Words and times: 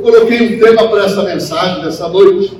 coloquei 0.00 0.56
um 0.56 0.60
tema 0.60 0.88
para 0.88 1.04
essa 1.04 1.22
mensagem 1.22 1.82
dessa 1.82 2.08
noite. 2.08 2.58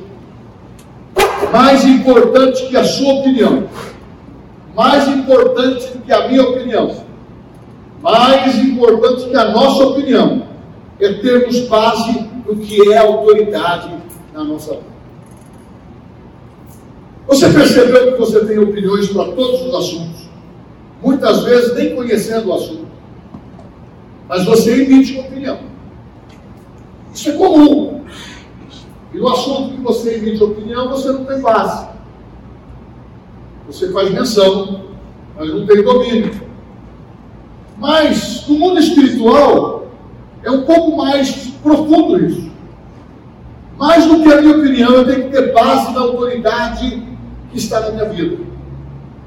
Mais 1.52 1.84
importante 1.84 2.66
que 2.68 2.76
a 2.76 2.84
sua 2.84 3.14
opinião, 3.14 3.68
mais 4.74 5.09
importante 5.09 5.92
que 6.04 6.12
a 6.12 6.29
minha 6.29 6.42
opinião, 6.42 7.04
mais 8.03 8.56
importante 8.64 9.29
que 9.29 9.37
a 9.37 9.50
nossa 9.50 9.84
opinião, 9.84 10.48
é 11.00 11.14
termos 11.14 11.61
base 11.61 12.29
no 12.46 12.56
que 12.56 12.92
é 12.92 12.99
autoridade 12.99 13.91
na 14.35 14.45
nossa 14.45 14.72
vida. 14.75 14.91
Você 17.27 17.48
percebeu 17.48 18.12
que 18.12 18.19
você 18.19 18.45
tem 18.45 18.59
opiniões 18.59 19.09
para 19.09 19.33
todos 19.33 19.62
os 19.62 19.75
assuntos, 19.75 20.29
muitas 21.02 21.43
vezes 21.45 21.75
nem 21.75 21.95
conhecendo 21.95 22.48
o 22.48 22.55
assunto, 22.55 22.87
mas 24.29 24.45
você 24.45 24.83
emite 24.83 25.15
uma 25.15 25.29
opinião. 25.29 25.70
Isso 27.12 27.30
é 27.30 27.33
comum. 27.33 28.05
E 29.12 29.19
no 29.19 29.29
assunto 29.29 29.75
que 29.75 29.80
você 29.80 30.16
emite 30.16 30.43
opinião, 30.43 30.89
você 30.89 31.11
não 31.11 31.25
tem 31.25 31.41
base. 31.41 31.89
Você 33.67 33.91
faz 33.93 34.11
menção, 34.11 34.84
mas 35.37 35.48
não 35.48 35.67
tem 35.67 35.83
domínio. 35.83 36.31
Mas 37.79 38.47
no 38.47 38.59
mundo 38.59 38.79
espiritual 38.79 39.87
é 40.43 40.51
um 40.51 40.62
pouco 40.62 40.97
mais 40.97 41.51
profundo 41.62 42.25
isso. 42.25 42.51
Mais 43.79 44.06
do 44.06 44.23
que 44.23 44.33
a 44.33 44.41
minha 44.42 44.56
opinião, 44.56 44.91
eu 44.91 45.06
tenho 45.06 45.23
que 45.25 45.31
ter 45.31 45.53
base 45.53 45.92
na 45.92 46.01
autoridade 46.01 47.03
que 47.51 47.59
está 47.59 47.81
na 47.81 47.91
minha 47.92 48.09
vida. 48.11 48.37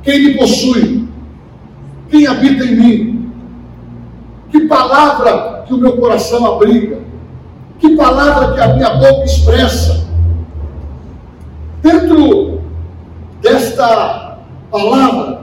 Quem 0.04 0.26
me 0.26 0.38
possui? 0.38 1.08
Quem 2.10 2.28
habita 2.28 2.64
em 2.64 2.76
mim? 2.76 3.32
Que 4.52 4.68
palavra 4.68 5.64
que 5.66 5.74
o 5.74 5.78
meu 5.78 5.98
coração 5.98 6.46
abriga? 6.46 7.00
Que 7.84 7.98
palavra 7.98 8.54
que 8.54 8.62
a 8.62 8.76
minha 8.76 8.92
boca 8.92 9.26
expressa? 9.26 10.08
Dentro 11.82 12.62
desta 13.42 14.40
palavra, 14.72 15.42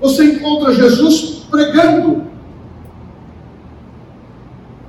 você 0.00 0.22
encontra 0.34 0.72
Jesus 0.72 1.44
pregando. 1.50 2.26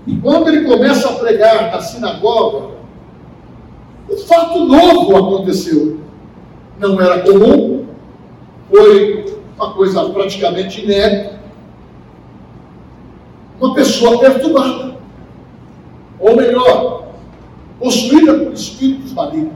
E 0.06 0.16
quando 0.18 0.50
ele 0.50 0.66
começa 0.66 1.10
a 1.10 1.14
pregar 1.14 1.72
na 1.72 1.82
sinagoga, 1.82 2.76
um 4.08 4.18
fato 4.18 4.60
novo 4.60 5.18
aconteceu. 5.18 6.02
Não 6.78 7.02
era 7.02 7.24
comum, 7.24 7.88
foi 8.70 9.42
uma 9.58 9.74
coisa 9.74 10.08
praticamente 10.08 10.84
inédita. 10.84 11.40
Uma 13.60 13.74
pessoa 13.74 14.20
perturbada, 14.20 14.93
ou 16.34 16.38
melhor, 16.38 17.08
possuída 17.80 18.34
por 18.34 18.54
espíritos 18.54 19.14
malignos. 19.14 19.54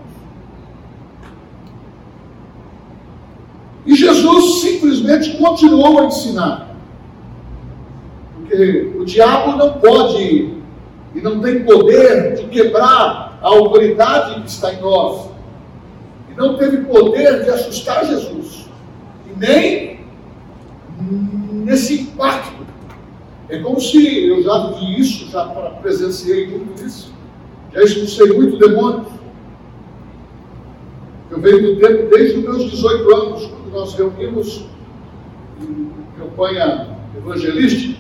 E 3.86 3.96
Jesus 3.96 4.62
simplesmente 4.62 5.38
continuou 5.38 6.00
a 6.00 6.06
ensinar. 6.06 6.76
Porque 8.36 8.94
o 8.98 9.06
diabo 9.06 9.58
não 9.58 9.74
pode 9.74 10.54
e 11.16 11.22
não 11.22 11.42
tem 11.42 11.64
poder 11.64 12.36
de 12.36 12.44
quebrar 12.48 13.40
a 13.42 13.48
autoridade 13.48 14.42
que 14.42 14.50
está 14.50 14.74
em 14.74 14.82
nós. 14.82 15.30
E 16.30 16.38
não 16.38 16.58
teve 16.58 16.86
poder 16.86 17.44
de 17.44 17.50
assustar 17.50 18.06
Jesus. 18.06 18.68
E 19.26 19.40
nem 19.40 20.00
nesse 21.64 22.02
impacto. 22.02 22.57
É 23.50 23.60
como 23.60 23.80
se 23.80 24.28
eu 24.28 24.44
já 24.44 24.72
vi 24.72 25.00
isso, 25.00 25.30
já 25.30 25.46
presenciei 25.82 26.48
muito 26.48 26.84
isso, 26.86 27.14
já 27.74 27.82
expulsei 27.82 28.34
muito 28.34 28.58
demônios. 28.58 29.08
Eu 31.32 31.40
venho 31.40 31.76
do 31.76 31.80
tempo 31.80 32.10
desde 32.10 32.40
os 32.40 32.44
meus 32.44 32.72
18 32.72 33.16
anos, 33.16 33.46
quando 33.46 33.72
nós 33.72 33.94
reunimos 33.94 34.66
em 35.62 35.90
campanha 36.20 36.88
evangelística, 37.18 38.00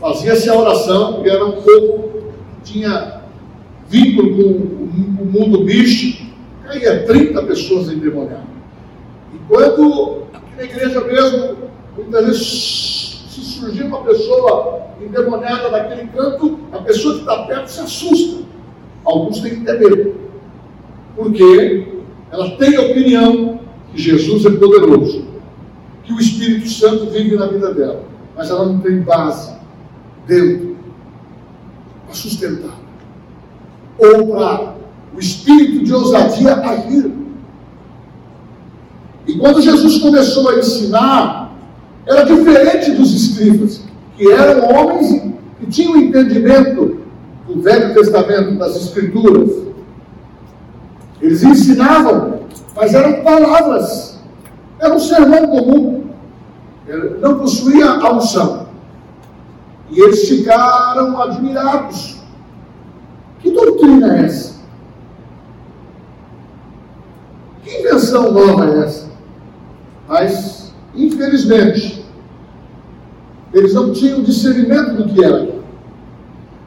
fazia-se 0.00 0.48
a 0.50 0.54
oração, 0.56 1.22
e 1.24 1.28
era 1.28 1.44
um 1.44 1.62
povo 1.62 2.32
que 2.62 2.72
tinha 2.72 3.22
vínculo 3.88 4.36
com 4.36 5.22
o 5.22 5.26
mundo 5.26 5.64
místico, 5.64 6.26
caía 6.64 7.04
30 7.06 7.42
pessoas 7.42 7.90
endemoniadas. 7.90 8.46
E 9.34 9.38
quando, 9.48 10.22
na 10.56 10.62
igreja 10.62 11.00
mesmo, 11.00 11.56
muitas 11.96 12.24
vezes 12.26 12.95
se 13.40 13.58
surgir 13.58 13.84
uma 13.84 14.02
pessoa 14.02 14.86
endemoniada 15.00 15.70
naquele 15.70 16.08
canto, 16.08 16.58
a 16.72 16.78
pessoa 16.78 17.14
que 17.14 17.20
está 17.20 17.42
perto 17.44 17.68
se 17.68 17.80
assusta. 17.80 18.44
Alguns 19.04 19.40
têm 19.40 19.56
que 19.56 19.64
ter 19.64 19.78
medo. 19.78 20.14
Porque 21.14 21.88
ela 22.30 22.50
tem 22.56 22.76
a 22.76 22.82
opinião 22.82 23.60
que 23.92 24.00
Jesus 24.00 24.44
é 24.44 24.50
poderoso, 24.50 25.24
que 26.04 26.12
o 26.12 26.20
Espírito 26.20 26.68
Santo 26.68 27.10
vive 27.10 27.36
na 27.36 27.46
vida 27.46 27.72
dela, 27.72 28.02
mas 28.36 28.50
ela 28.50 28.66
não 28.66 28.80
tem 28.80 29.00
base 29.00 29.54
dentro 30.26 30.76
para 32.06 32.14
sustentar 32.14 32.86
ou 33.98 34.28
para 34.28 34.74
o 35.14 35.18
espírito 35.18 35.84
de 35.84 35.94
ousadia 35.94 36.54
agir. 36.56 37.10
E 39.26 39.34
quando 39.38 39.60
Jesus 39.60 39.98
começou 39.98 40.50
a 40.50 40.58
ensinar, 40.58 41.45
era 42.06 42.24
diferente 42.24 42.92
dos 42.92 43.12
escribas, 43.12 43.82
que 44.16 44.30
eram 44.30 44.68
homens 44.68 45.22
que 45.58 45.66
tinham 45.66 45.96
entendimento 45.96 47.00
do 47.46 47.60
Velho 47.60 47.94
Testamento, 47.94 48.56
das 48.58 48.76
Escrituras. 48.76 49.50
Eles 51.20 51.42
ensinavam, 51.42 52.40
mas 52.74 52.94
eram 52.94 53.22
palavras, 53.22 54.18
era 54.78 54.94
um 54.94 55.00
sermão 55.00 55.46
comum, 55.48 56.04
não 57.20 57.38
possuía 57.38 57.90
a 57.90 58.12
unção. 58.12 58.66
E 59.90 60.00
eles 60.00 60.28
ficaram 60.28 61.20
admirados. 61.20 62.20
Que 63.40 63.50
doutrina 63.50 64.16
é 64.16 64.24
essa? 64.24 64.56
Que 67.62 67.78
invenção 67.80 68.32
nova 68.32 68.66
é 68.66 68.84
essa? 68.84 69.08
Mas, 70.08 70.65
infelizmente, 70.96 72.04
eles 73.52 73.74
não 73.74 73.92
tinham 73.92 74.22
discernimento 74.22 75.02
do 75.02 75.08
que 75.12 75.24
era. 75.24 75.56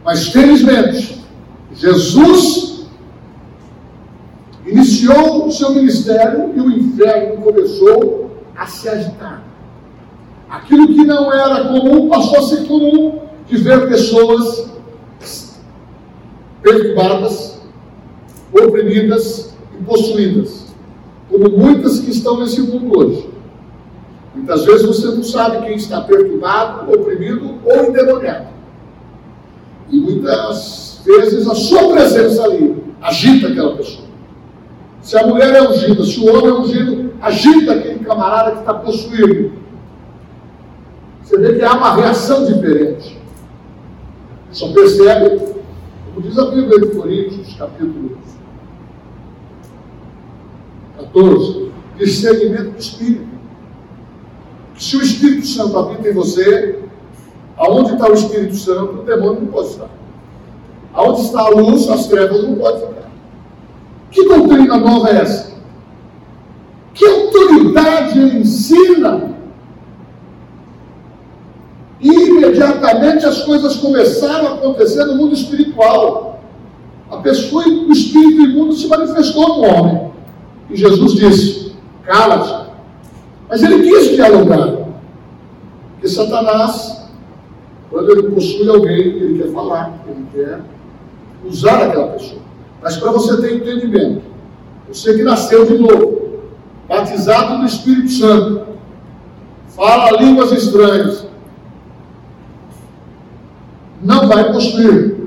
Mas, 0.03 0.27
felizmente, 0.27 1.23
Jesus 1.73 2.87
iniciou 4.65 5.47
o 5.47 5.51
seu 5.51 5.71
ministério 5.71 6.51
e 6.55 6.59
o 6.59 6.71
inferno 6.71 7.41
começou 7.41 8.31
a 8.55 8.65
se 8.65 8.87
agitar. 8.87 9.43
Aquilo 10.49 10.87
que 10.87 11.05
não 11.05 11.31
era 11.31 11.65
comum 11.65 12.09
passou 12.09 12.39
a 12.39 12.43
ser 12.43 12.67
comum 12.67 13.19
de 13.47 13.57
ver 13.57 13.87
pessoas 13.87 14.69
perturbadas, 16.61 17.61
oprimidas 18.51 19.53
e 19.79 19.83
possuídas, 19.83 20.65
como 21.29 21.49
muitas 21.49 21.99
que 21.99 22.11
estão 22.11 22.39
nesse 22.39 22.61
mundo 22.61 22.97
hoje. 22.97 23.28
Muitas 24.49 24.65
vezes 24.65 24.87
você 24.87 25.07
não 25.15 25.23
sabe 25.23 25.63
quem 25.63 25.75
está 25.75 26.01
perturbado, 26.01 26.91
oprimido 26.91 27.59
ou 27.63 27.85
endemoniado. 27.85 28.47
E 29.91 29.95
muitas 29.95 31.03
vezes 31.05 31.47
a 31.47 31.53
sua 31.53 31.91
presença 31.91 32.45
ali 32.45 32.83
agita 32.99 33.47
aquela 33.49 33.77
pessoa. 33.77 34.07
Se 35.03 35.15
a 35.19 35.27
mulher 35.27 35.53
é 35.53 35.69
ungida, 35.69 36.03
se 36.03 36.19
o 36.19 36.33
homem 36.33 36.47
é 36.47 36.53
ungido, 36.53 37.13
agita 37.21 37.73
aquele 37.73 37.99
camarada 37.99 38.53
que 38.53 38.59
está 38.61 38.73
possuído. 38.73 39.51
Você 41.21 41.37
vê 41.37 41.59
que 41.59 41.63
há 41.63 41.73
uma 41.73 41.93
reação 41.97 42.43
diferente. 42.47 43.19
Só 44.51 44.73
percebe, 44.73 45.45
como 46.07 46.27
diz 46.27 46.39
a 46.39 46.49
Bíblia 46.49 46.79
de 46.79 46.87
Coríntios, 46.87 47.53
capítulo 47.53 48.17
14, 50.97 51.71
discernimento 51.99 52.71
do 52.71 52.79
Espírito. 52.79 53.38
Se 54.79 54.95
o 54.95 55.01
Espírito 55.01 55.45
Santo 55.45 55.77
habita 55.77 56.07
em 56.07 56.13
você, 56.13 56.79
aonde 57.57 57.93
está 57.93 58.09
o 58.09 58.13
Espírito 58.13 58.55
Santo, 58.55 59.01
o 59.01 59.03
demônio 59.03 59.41
não 59.41 59.47
pode 59.47 59.67
estar. 59.67 59.89
Aonde 60.93 61.21
está 61.21 61.41
a 61.41 61.49
luz, 61.49 61.89
as 61.89 62.07
trevas 62.07 62.41
não 62.43 62.55
podem 62.55 62.87
ficar. 62.87 63.09
Que 64.09 64.23
doutrina 64.23 64.77
nova 64.77 65.09
é 65.09 65.21
essa? 65.21 65.51
Que 66.93 67.05
autoridade 67.05 68.19
ele 68.19 68.39
ensina 68.39 69.35
e 71.99 72.07
imediatamente 72.07 73.25
as 73.25 73.43
coisas 73.43 73.75
começaram 73.75 74.47
a 74.47 74.53
acontecer 74.53 75.03
no 75.03 75.17
mundo 75.17 75.33
espiritual. 75.33 76.41
A 77.11 77.17
pessoa, 77.17 77.67
o 77.67 77.91
espírito 77.91 78.41
imundo 78.43 78.73
se 78.73 78.87
manifestou 78.87 79.57
no 79.57 79.63
homem. 79.65 80.11
E 80.69 80.77
Jesus 80.77 81.13
disse: 81.15 81.73
cala-te. 82.05 82.68
Mas 83.49 83.63
ele 83.63 83.81
quis 83.83 84.11
dialogar. 84.11 84.77
Porque 85.93 86.07
Satanás, 86.07 87.09
quando 87.89 88.11
ele 88.11 88.29
possui 88.31 88.69
alguém, 88.69 88.99
ele 88.99 89.41
quer 89.41 89.51
falar, 89.51 89.99
ele 90.07 90.25
quer 90.33 90.61
usar 91.43 91.87
aquela 91.87 92.07
pessoa. 92.09 92.41
Mas 92.81 92.97
para 92.97 93.11
você 93.11 93.41
ter 93.41 93.55
entendimento, 93.55 94.21
você 94.87 95.15
que 95.15 95.23
nasceu 95.23 95.65
de 95.65 95.77
novo, 95.77 96.39
batizado 96.87 97.57
no 97.57 97.65
Espírito 97.65 98.11
Santo, 98.11 98.67
fala 99.69 100.21
línguas 100.21 100.51
estranhas, 100.51 101.27
não 104.01 104.27
vai 104.27 104.51
possuir 104.53 105.17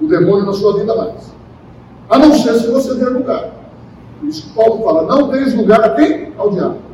o 0.00 0.06
demônio 0.06 0.46
na 0.46 0.52
sua 0.52 0.78
vida 0.78 0.94
mais. 0.94 1.32
A 2.10 2.18
não 2.18 2.34
ser 2.34 2.54
se 2.54 2.68
você 2.68 2.94
der 2.94 3.08
lugar. 3.08 3.50
Por 4.18 4.28
isso 4.28 4.48
que 4.48 4.54
Paulo 4.54 4.84
fala, 4.84 5.02
não 5.04 5.28
deis 5.28 5.54
lugar 5.54 5.80
a 5.82 5.90
quem? 5.90 6.32
Ao 6.36 6.50
diabo. 6.50 6.87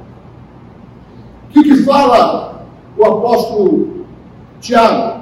Que, 1.85 1.91
que 1.91 1.93
fala 1.93 2.65
o 2.97 3.05
apóstolo 3.05 4.07
Tiago? 4.61 5.21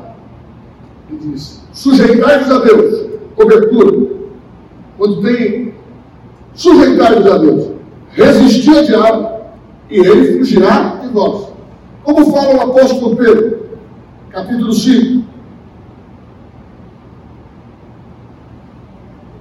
Ele 1.10 1.18
diz, 1.18 1.62
sujeitai-vos 1.72 2.50
a 2.50 2.58
Deus, 2.60 3.10
cobertura. 3.34 4.12
Quando 4.96 5.22
tem 5.22 5.74
sujeitai-vos 6.54 7.26
a 7.26 7.38
Deus, 7.38 7.70
resistir 8.10 8.76
ao 8.76 8.84
diabo 8.84 9.42
e 9.90 9.98
ele 9.98 10.38
fugirá 10.38 11.00
de 11.02 11.08
vós. 11.08 11.48
Como 12.04 12.32
fala 12.32 12.56
o 12.56 12.70
apóstolo 12.70 13.16
Pedro, 13.16 13.62
capítulo 14.30 14.72
5, 14.72 15.24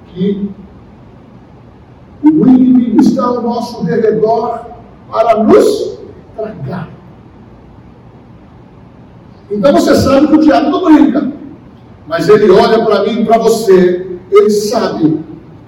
que 0.08 0.50
o 2.24 2.48
inimigo 2.48 3.02
está 3.02 3.26
ao 3.26 3.42
nosso 3.42 3.84
redor 3.84 4.66
para 5.10 5.44
nos 5.44 6.00
tragar. 6.36 7.01
Então 9.52 9.74
você 9.74 9.94
sabe 9.96 10.28
que 10.28 10.36
o 10.36 10.40
diabo 10.40 10.70
não 10.70 10.84
brinca, 10.86 11.32
mas 12.08 12.30
ele 12.30 12.50
olha 12.50 12.84
para 12.86 13.04
mim 13.04 13.22
e 13.22 13.26
para 13.26 13.38
você, 13.38 14.08
ele 14.32 14.50
sabe 14.50 15.20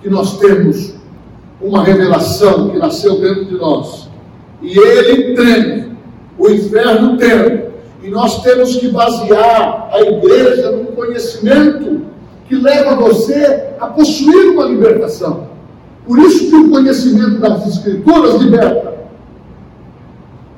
que 0.01 0.09
nós 0.09 0.39
temos 0.39 0.93
uma 1.61 1.83
revelação 1.83 2.69
que 2.69 2.77
nasceu 2.77 3.19
dentro 3.19 3.45
de 3.45 3.55
nós. 3.55 4.09
E 4.61 4.77
ele 4.77 5.33
treme, 5.33 5.97
o 6.37 6.49
inferno 6.49 7.17
treme. 7.17 7.63
E 8.01 8.09
nós 8.09 8.41
temos 8.41 8.75
que 8.77 8.89
basear 8.89 9.89
a 9.91 10.01
igreja 10.01 10.71
no 10.71 10.87
conhecimento 10.87 12.01
que 12.47 12.55
leva 12.55 12.95
você 12.95 13.69
a 13.79 13.87
possuir 13.87 14.51
uma 14.51 14.65
libertação. 14.65 15.47
Por 16.05 16.19
isso 16.19 16.49
que 16.49 16.55
o 16.55 16.69
conhecimento 16.69 17.39
das 17.39 17.65
Escrituras 17.67 18.41
liberta. 18.41 18.92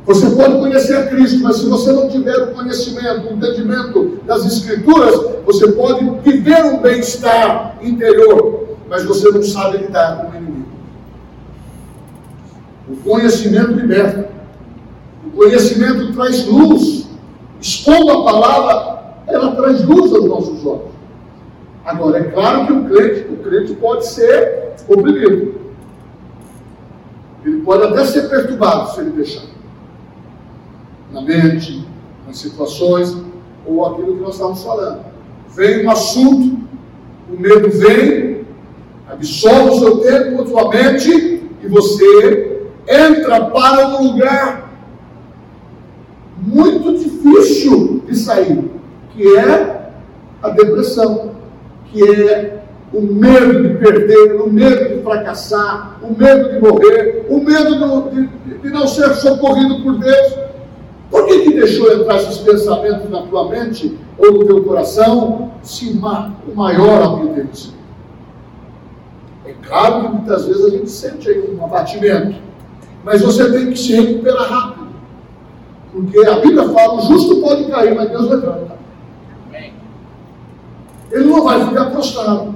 Você 0.05 0.29
pode 0.29 0.59
conhecer 0.59 0.95
a 0.97 1.07
Cristo, 1.07 1.39
mas 1.41 1.57
se 1.57 1.65
você 1.65 1.91
não 1.91 2.07
tiver 2.07 2.37
o 2.37 2.53
conhecimento, 2.53 3.27
o 3.27 3.33
entendimento 3.33 4.19
das 4.25 4.45
Escrituras, 4.45 5.19
você 5.43 5.71
pode 5.71 6.05
viver 6.23 6.63
um 6.65 6.79
bem-estar 6.79 7.77
interior, 7.81 8.67
mas 8.87 9.03
você 9.03 9.31
não 9.31 9.41
sabe 9.41 9.79
lidar 9.79 10.17
com 10.17 10.31
o 10.31 10.35
inimigo. 10.35 10.67
O 12.87 12.95
conhecimento 12.97 13.71
liberta. 13.71 14.29
O 15.25 15.31
conhecimento 15.31 16.13
traz 16.13 16.45
luz. 16.45 17.07
Expondo 17.59 18.11
a 18.11 18.23
palavra, 18.23 19.15
ela 19.25 19.55
traz 19.55 19.83
luz 19.83 20.13
aos 20.13 20.25
nossos 20.25 20.63
olhos. 20.63 20.93
Agora, 21.83 22.19
é 22.19 22.23
claro 22.25 22.67
que 22.67 22.73
o 22.73 22.85
crente, 22.85 23.27
o 23.31 23.37
crente 23.37 23.73
pode 23.73 24.05
ser 24.05 24.73
oprimido. 24.87 25.55
Ele 27.43 27.61
pode 27.61 27.83
até 27.85 28.05
ser 28.05 28.29
perturbado 28.29 28.91
se 28.91 29.01
ele 29.01 29.11
deixar. 29.11 29.54
Na 31.15 31.21
mente, 31.21 31.87
nas 32.27 32.37
situações, 32.37 33.15
ou 33.65 33.85
aquilo 33.85 34.17
que 34.17 34.21
nós 34.21 34.33
estamos 34.33 34.61
falando. 34.61 35.05
Vem 35.55 35.85
um 35.85 35.89
assunto, 35.89 36.59
o 37.31 37.39
medo 37.39 37.69
vem, 37.71 38.45
absorve 39.09 39.69
o 39.69 39.79
seu 39.79 39.97
tempo, 39.99 40.41
a 40.41 40.45
sua 40.45 40.69
mente, 40.69 41.41
e 41.63 41.67
você 41.69 42.67
entra 42.85 43.45
para 43.45 43.97
um 43.97 44.11
lugar 44.11 44.69
muito 46.37 46.97
difícil 46.97 48.03
de 48.05 48.17
sair, 48.17 48.69
que 49.11 49.37
é 49.37 49.89
a 50.43 50.49
depressão 50.49 51.31
que 51.93 52.03
é 52.03 52.61
o 52.91 53.01
medo 53.01 53.63
de 53.63 53.75
perder, 53.75 54.41
o 54.41 54.51
medo 54.51 54.97
de 54.97 55.01
fracassar, 55.01 55.97
o 56.03 56.11
medo 56.13 56.51
de 56.51 56.59
morrer, 56.59 57.25
o 57.29 57.39
medo 57.39 58.09
de, 58.09 58.27
de, 58.27 58.57
de 58.57 58.69
não 58.69 58.85
ser 58.85 59.13
socorrido 59.15 59.81
por 59.81 59.97
Deus. 59.97 60.45
Por 61.09 61.25
que, 61.25 61.39
que 61.39 61.53
deixou 61.53 61.91
entrar 61.93 62.17
esses 62.17 62.39
pensamentos 62.39 63.09
na 63.09 63.21
tua 63.23 63.49
mente 63.49 63.97
ou 64.17 64.31
no 64.33 64.45
teu 64.45 64.63
coração 64.63 65.51
se 65.61 65.91
o 65.91 66.55
maior 66.55 67.21
em 67.23 67.53
si? 67.53 67.73
É 69.45 69.53
claro 69.67 70.01
que 70.01 70.07
muitas 70.09 70.45
vezes 70.45 70.65
a 70.65 70.69
gente 70.69 70.89
sente 70.89 71.29
aí 71.29 71.55
um 71.55 71.63
abatimento, 71.63 72.35
mas 73.03 73.21
você 73.21 73.51
tem 73.51 73.69
que 73.69 73.77
se 73.77 73.93
recuperar 73.93 74.49
rápido. 74.49 74.87
Porque 75.91 76.25
a 76.25 76.39
Bíblia 76.39 76.67
fala: 76.69 76.95
o 76.95 77.01
justo 77.01 77.41
pode 77.41 77.65
cair, 77.65 77.95
mas 77.95 78.09
Deus 78.09 78.27
levanta 78.27 78.75
ele 81.15 81.25
não 81.25 81.43
vai 81.43 81.65
ficar 81.65 81.85
prostrado. 81.91 82.55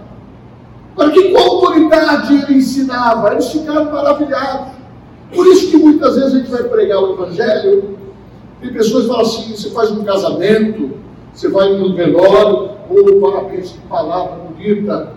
Para 0.95 1.12
que 1.12 1.31
com 1.31 1.38
autoridade 1.38 2.34
ele 2.34 2.57
ensinava? 2.57 3.31
Eles 3.31 3.50
ficaram 3.50 3.86
maravilhados. 3.86 4.74
Por 5.34 5.48
isso 5.48 5.69
que 5.72 5.78
muitas 5.78 6.16
vezes 6.16 6.34
a 6.34 6.38
gente 6.38 6.52
vai 6.52 6.63
pregar 6.63 7.00
o 7.00 7.13
Evangelho, 7.13 7.99
tem 8.61 8.73
pessoas 8.73 9.03
que 9.03 9.09
falam 9.09 9.25
assim, 9.25 9.56
você 9.56 9.69
faz 9.71 9.91
um 9.91 10.03
casamento, 10.03 10.91
você 11.33 11.50
vai 11.50 11.73
no 11.73 11.94
velório, 11.95 12.71
ou 12.89 13.21
parabéns, 13.21 13.71
que 13.71 13.79
palavra 13.88 14.35
bonita, 14.38 15.13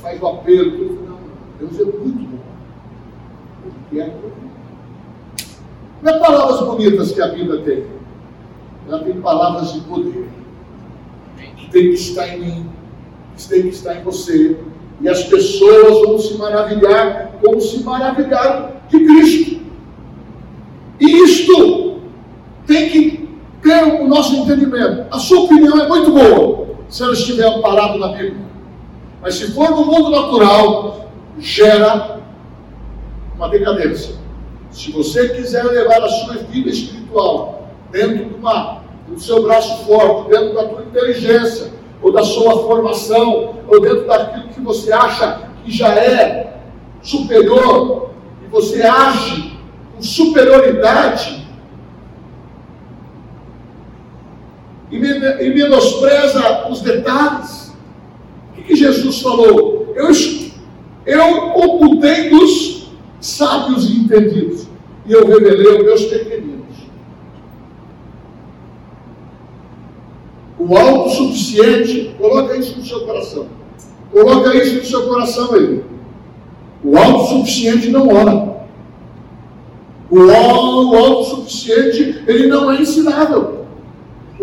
faz 0.00 0.20
o 0.22 0.26
apelo, 0.26 0.98
não, 1.06 1.18
Deus 1.58 1.80
é 1.80 1.84
muito 1.84 2.28
bom. 2.28 2.38
Ele 3.64 3.74
quer 3.90 4.16
Não 6.02 6.12
é 6.12 6.18
palavras 6.18 6.60
bonitas 6.60 7.12
que 7.12 7.20
a 7.20 7.28
Bíblia 7.28 7.60
tem, 7.62 7.84
ela 8.88 9.00
tem 9.00 9.20
palavras 9.20 9.72
de 9.72 9.80
poder 9.80 10.28
tem 11.72 11.88
que 11.88 11.94
estar 11.94 12.28
em 12.28 12.40
mim, 12.40 12.66
isso 13.36 13.48
tem 13.48 13.62
que 13.62 13.68
estar 13.68 13.96
em 13.96 14.02
você. 14.02 14.56
E 15.00 15.08
as 15.08 15.24
pessoas 15.24 16.06
vão 16.06 16.18
se 16.18 16.34
maravilhar 16.34 17.32
como 17.42 17.60
se 17.60 17.82
maravilharam 17.82 18.72
de 18.88 19.04
Cristo. 19.04 19.62
E 21.00 21.24
isto 21.24 21.91
tem 22.66 22.88
que 22.88 23.28
ter 23.62 23.84
o 24.00 24.08
nosso 24.08 24.34
entendimento. 24.36 25.06
A 25.10 25.18
sua 25.18 25.40
opinião 25.40 25.80
é 25.80 25.88
muito 25.88 26.10
boa, 26.10 26.66
se 26.88 27.02
ela 27.02 27.12
estiver 27.12 27.46
amparada 27.46 27.96
na 27.98 28.08
Bíblia. 28.08 28.42
Mas 29.20 29.36
se 29.36 29.52
for 29.52 29.70
no 29.70 29.86
mundo 29.86 30.10
natural, 30.10 31.10
gera 31.38 32.20
uma 33.36 33.48
decadência. 33.48 34.16
Se 34.70 34.90
você 34.90 35.28
quiser 35.30 35.64
levar 35.64 36.02
a 36.02 36.08
sua 36.08 36.34
vida 36.34 36.70
espiritual 36.70 37.68
dentro 37.90 38.24
de 38.24 38.34
uma 38.34 38.82
do 39.06 39.20
seu 39.20 39.42
braço 39.42 39.84
forte, 39.84 40.30
dentro 40.30 40.54
da 40.54 40.64
tua 40.64 40.82
inteligência, 40.82 41.72
ou 42.00 42.12
da 42.12 42.24
sua 42.24 42.62
formação, 42.62 43.56
ou 43.68 43.80
dentro 43.80 44.06
daquilo 44.06 44.48
que 44.48 44.60
você 44.60 44.92
acha 44.92 45.42
que 45.64 45.70
já 45.70 45.94
é 45.94 46.56
superior, 47.02 48.10
e 48.44 48.48
você 48.50 48.82
age 48.82 49.56
com 49.94 50.02
superioridade, 50.02 51.41
e, 54.92 55.54
menospreza 55.54 56.68
os 56.68 56.82
detalhes. 56.82 57.72
O 58.50 58.54
que, 58.56 58.62
que 58.62 58.76
Jesus 58.76 59.22
falou? 59.22 59.94
Eu, 59.96 60.10
eu 61.06 61.48
ocultei 61.56 62.28
dos 62.28 62.90
sábios 63.20 63.88
e 63.88 64.00
entendidos, 64.00 64.66
e 65.06 65.12
eu 65.12 65.26
revelei 65.26 65.74
aos 65.74 65.84
meus 65.84 66.04
pequeninos. 66.04 66.52
O 70.58 70.76
autossuficiente, 70.76 72.14
coloca 72.18 72.56
isso 72.56 72.78
no 72.78 72.84
seu 72.84 73.00
coração. 73.00 73.46
Coloca 74.12 74.54
isso 74.54 74.76
no 74.76 74.84
seu 74.84 75.08
coração 75.08 75.54
aí. 75.54 75.82
O 76.84 76.96
autossuficiente 76.96 77.88
não 77.88 78.08
ora. 78.08 78.52
O 80.10 80.30
autossuficiente, 80.30 82.22
ele 82.28 82.46
não 82.46 82.70
é 82.70 82.82
ensinável. 82.82 83.61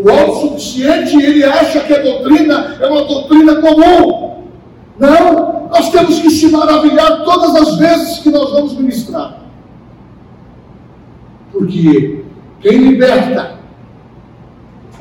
O 0.03 0.09
autossuficiente, 0.09 1.21
ele 1.21 1.43
acha 1.43 1.81
que 1.81 1.93
a 1.93 2.01
doutrina 2.01 2.77
é 2.79 2.87
uma 2.87 3.03
doutrina 3.03 3.55
comum. 3.55 4.43
Não, 4.97 5.69
nós 5.69 5.89
temos 5.91 6.19
que 6.19 6.29
se 6.29 6.49
maravilhar 6.49 7.23
todas 7.23 7.55
as 7.55 7.77
vezes 7.77 8.19
que 8.19 8.29
nós 8.29 8.51
vamos 8.51 8.73
ministrar. 8.75 9.39
Porque 11.51 12.23
quem 12.61 12.77
liberta 12.77 13.55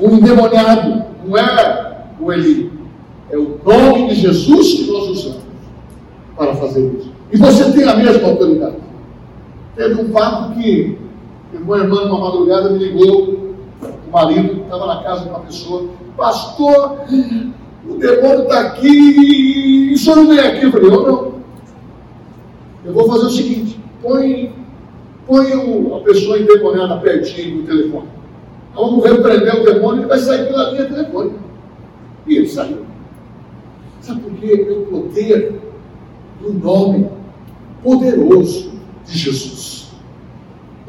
um 0.01 0.17
endemoniado 0.17 1.05
não 1.27 1.37
é 1.37 2.05
o 2.21 2.33
Eli, 2.33 2.73
é 3.31 3.37
o 3.37 3.59
nome 3.65 4.09
de 4.09 4.15
Jesus 4.17 4.75
que 4.75 4.91
nós 4.91 5.09
usamos 5.09 5.43
para 6.37 6.55
fazer 6.55 6.87
isso. 6.99 7.13
E 7.33 7.37
você 7.37 7.71
tem 7.73 7.85
a 7.85 7.97
mesma 7.97 8.29
autoridade. 8.29 8.77
Teve 9.77 10.01
um 10.01 10.13
fato 10.13 10.55
que 10.55 10.99
uma 11.53 11.79
irmã, 11.79 12.05
numa 12.05 12.21
madrugada, 12.21 12.71
me 12.71 12.79
ligou, 12.79 13.48
o 14.09 14.13
marido 14.13 14.63
estava 14.63 14.87
na 14.87 15.03
casa 15.03 15.25
de 15.25 15.29
uma 15.29 15.41
pessoa, 15.41 15.89
pastor, 16.17 17.01
o 17.87 17.95
demônio 17.99 18.43
está 18.43 18.61
aqui 18.61 18.89
e 18.89 19.95
o 19.95 19.99
senhor 19.99 20.17
não 20.17 20.29
vem 20.29 20.41
aqui. 20.41 20.65
Eu 20.65 20.73
falei, 20.73 20.91
eu 20.91 21.07
não. 21.07 21.39
Eu 22.85 22.95
vou 22.95 23.07
fazer 23.07 23.27
o 23.27 23.31
seguinte, 23.31 23.79
põe, 24.03 24.55
põe 25.27 25.55
o, 25.55 25.97
a 25.97 26.01
pessoa 26.01 26.39
endemoniada 26.39 26.97
pertinho 26.99 27.59
do 27.59 27.67
telefone. 27.67 28.09
Vamos 28.75 29.05
repreender 29.05 29.61
o 29.61 29.65
demônio, 29.65 30.03
ele 30.03 30.09
vai 30.09 30.19
sair 30.19 30.47
pela 30.47 30.71
linha 30.71 30.87
telefônica. 30.87 31.37
E 32.27 32.37
ele 32.37 32.49
saiu. 32.49 32.87
Sabe 34.01 34.21
por 34.21 34.33
quê? 34.35 34.67
É 34.69 34.73
o 34.73 34.87
poder 34.87 35.61
do 36.41 36.53
nome 36.53 37.11
poderoso 37.83 38.73
de 39.05 39.19
Jesus. 39.19 39.91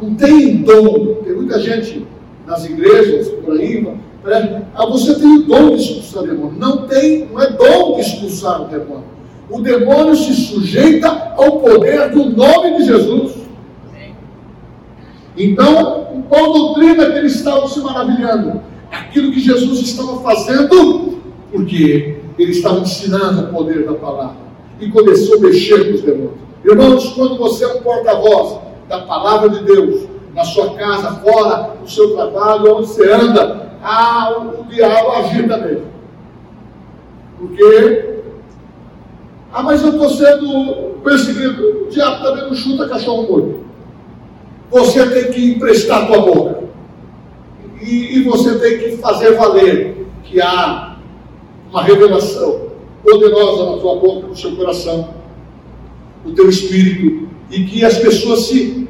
Não 0.02 0.16
tem 0.16 0.58
dom. 0.58 1.16
Tem 1.24 1.36
muita 1.36 1.60
gente 1.60 2.06
nas 2.50 2.65
igrejas, 2.65 3.29
por 3.46 3.53
aí, 3.60 3.88
ah, 4.74 4.86
você 4.88 5.13
tem 5.13 5.38
o 5.38 5.44
dom 5.44 5.75
de 5.75 5.84
expulsar 5.84 6.24
o 6.24 6.27
demônio. 6.27 6.56
Não 6.58 6.88
tem, 6.88 7.27
não 7.27 7.39
é 7.39 7.51
dom 7.51 7.96
de 7.96 8.01
expulsar 8.01 8.63
o 8.63 8.65
demônio. 8.65 9.03
O 9.51 9.62
demônio 9.62 10.15
se 10.15 10.34
sujeita 10.34 11.08
ao 11.38 11.60
poder 11.60 12.10
do 12.10 12.25
nome 12.25 12.77
de 12.77 12.86
Jesus. 12.86 13.34
Então, 15.38 16.24
qual 16.27 16.51
doutrina 16.51 17.12
que 17.12 17.20
eles 17.20 17.36
estavam 17.36 17.68
se 17.68 17.79
maravilhando? 17.82 18.62
Aquilo 18.91 19.32
que 19.32 19.39
Jesus 19.39 19.79
estava 19.82 20.20
fazendo, 20.22 21.20
porque 21.51 22.18
ele 22.38 22.51
estava 22.51 22.79
ensinando 22.79 23.44
o 23.44 23.53
poder 23.53 23.86
da 23.86 23.94
palavra. 23.94 24.50
E 24.79 24.89
começou 24.89 25.38
a 25.38 25.41
mexer 25.41 25.88
com 25.88 25.94
os 25.94 26.01
demônios. 26.01 26.39
Irmãos, 26.65 27.13
quando 27.13 27.38
você 27.38 27.63
é 27.63 27.68
um 27.75 27.82
porta-voz 27.82 28.60
da 28.88 29.01
palavra 29.01 29.50
de 29.50 29.63
Deus, 29.63 30.09
na 30.39 30.46
sua 30.46 30.74
casa, 30.75 31.12
fora, 31.15 31.75
no 31.81 31.88
seu 31.88 32.15
trabalho, 32.15 32.77
onde 32.77 32.88
você 32.88 33.12
anda, 33.12 33.74
ah, 33.84 34.31
o, 34.38 34.63
diabo 34.63 35.12
agita 35.12 35.58
nele. 35.58 35.84
Porque, 37.38 38.22
ah, 39.51 39.62
mas 39.62 39.84
eu 39.84 39.89
estou 39.89 40.10
sendo 40.10 40.96
perseguido. 41.03 41.88
O 41.88 41.89
diabo 41.89 42.24
também 42.24 42.46
não 42.46 42.55
chuta 42.55 42.88
cachorro 42.88 43.24
morto. 43.24 43.60
Você 44.72 45.10
tem 45.10 45.31
que 45.34 45.51
emprestar 45.51 46.03
a 46.03 46.05
tua 46.05 46.19
boca. 46.19 46.63
E, 47.81 48.19
e 48.19 48.24
você 48.24 48.58
tem 48.60 48.77
que 48.77 48.98
fazer 48.98 49.36
valer 49.36 50.08
que 50.24 50.41
há 50.41 50.96
uma 51.69 51.84
revelação 51.84 52.69
poderosa 53.03 53.72
na 53.72 53.77
tua 53.77 53.96
boca, 53.98 54.27
no 54.27 54.36
seu 54.38 54.55
coração, 54.55 55.15
no 56.24 56.34
teu 56.34 56.50
espírito, 56.50 57.27
e 57.50 57.63
que 57.65 57.84
as 57.84 57.98
pessoas 57.98 58.41
se 58.41 58.88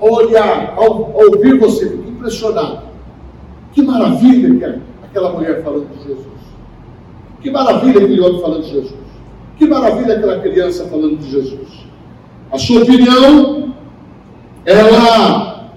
olhar, 0.00 0.74
ao, 0.76 0.84
ao 0.84 1.30
ouvir 1.32 1.58
você, 1.58 1.90
fica 1.90 2.08
impressionado. 2.08 2.82
Que 3.72 3.82
maravilha 3.82 4.58
que 4.58 4.64
é 4.64 4.80
aquela 5.04 5.32
mulher 5.32 5.62
falando 5.62 5.88
de 5.96 6.08
Jesus. 6.08 6.26
Que 7.40 7.50
maravilha 7.50 8.04
aquele 8.04 8.20
homem 8.20 8.40
falando 8.40 8.62
de 8.62 8.70
Jesus. 8.70 9.00
Que 9.56 9.66
maravilha 9.66 10.16
aquela 10.16 10.40
criança 10.40 10.86
falando 10.86 11.18
de 11.18 11.30
Jesus. 11.30 11.68
A 12.50 12.58
sua 12.58 12.82
opinião, 12.82 13.74
ela 14.64 15.70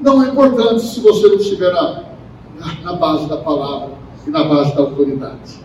não 0.00 0.22
é 0.22 0.28
importante 0.28 0.82
se 0.82 1.00
você 1.00 1.28
não 1.28 1.36
estiver 1.36 1.72
na, 1.72 2.04
na 2.82 2.92
base 2.94 3.28
da 3.28 3.38
palavra 3.38 3.90
e 4.26 4.30
na 4.30 4.44
base 4.44 4.74
da 4.74 4.82
autoridade. 4.82 5.64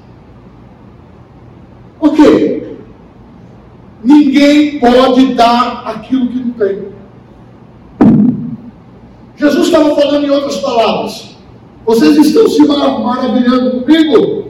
Ok. 1.99 2.77
Ninguém 4.03 4.79
pode 4.79 5.33
dar 5.33 5.83
aquilo 5.85 6.27
que 6.27 6.39
não 6.39 6.51
tem. 6.51 6.88
Estava 9.79 9.95
falando 9.95 10.25
em 10.25 10.29
outras 10.29 10.57
palavras. 10.57 11.29
Vocês 11.85 12.17
estão 12.17 12.49
se 12.49 12.61
maravilhando 12.65 13.79
comigo? 13.79 14.49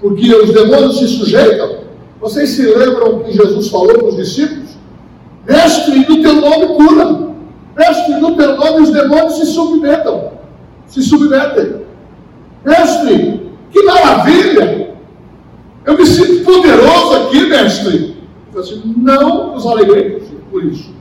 Porque 0.00 0.32
os 0.32 0.52
demônios 0.52 0.98
se 0.98 1.08
sujeitam? 1.08 1.80
Vocês 2.20 2.50
se 2.50 2.62
lembram 2.62 3.18
que 3.20 3.32
Jesus 3.32 3.68
falou 3.68 3.98
para 3.98 4.06
os 4.06 4.16
discípulos? 4.16 4.70
Mestre, 5.46 6.06
no 6.08 6.22
teu 6.22 6.34
nome 6.36 6.66
cura. 6.76 7.34
Mestre, 7.76 8.14
no 8.20 8.36
teu 8.36 8.56
nome 8.56 8.82
os 8.82 8.90
demônios 8.90 9.34
se 9.34 9.46
submetam. 9.46 10.30
Se 10.86 11.02
submetem. 11.02 11.80
Mestre, 12.64 13.50
que 13.72 13.82
maravilha! 13.82 14.90
Eu 15.84 15.96
me 15.96 16.06
sinto 16.06 16.44
poderoso 16.44 17.16
aqui, 17.16 17.46
mestre. 17.46 18.16
Eu 18.54 18.60
assim, 18.60 18.94
não 18.96 19.54
nos 19.54 19.66
alegremos 19.66 20.28
por 20.50 20.62
isso. 20.62 20.94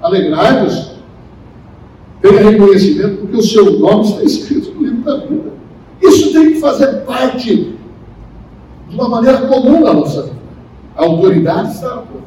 Alegrai-vos 0.00 0.97
tenha 2.20 2.50
reconhecimento, 2.50 3.18
porque 3.18 3.36
o 3.36 3.42
seu 3.42 3.78
nome 3.78 4.04
está 4.04 4.22
escrito 4.24 4.72
no 4.74 4.82
livro 4.82 5.02
da 5.02 5.16
vida. 5.18 5.52
Isso 6.02 6.32
tem 6.32 6.52
que 6.52 6.60
fazer 6.60 7.04
parte 7.04 7.74
de 8.88 8.94
uma 8.94 9.08
maneira 9.08 9.38
comum 9.42 9.80
na 9.80 9.92
nossa 9.92 10.22
vida. 10.22 10.38
A 10.96 11.04
autoridade 11.04 11.72
está 11.72 11.88
na 11.88 12.02
tua. 12.02 12.20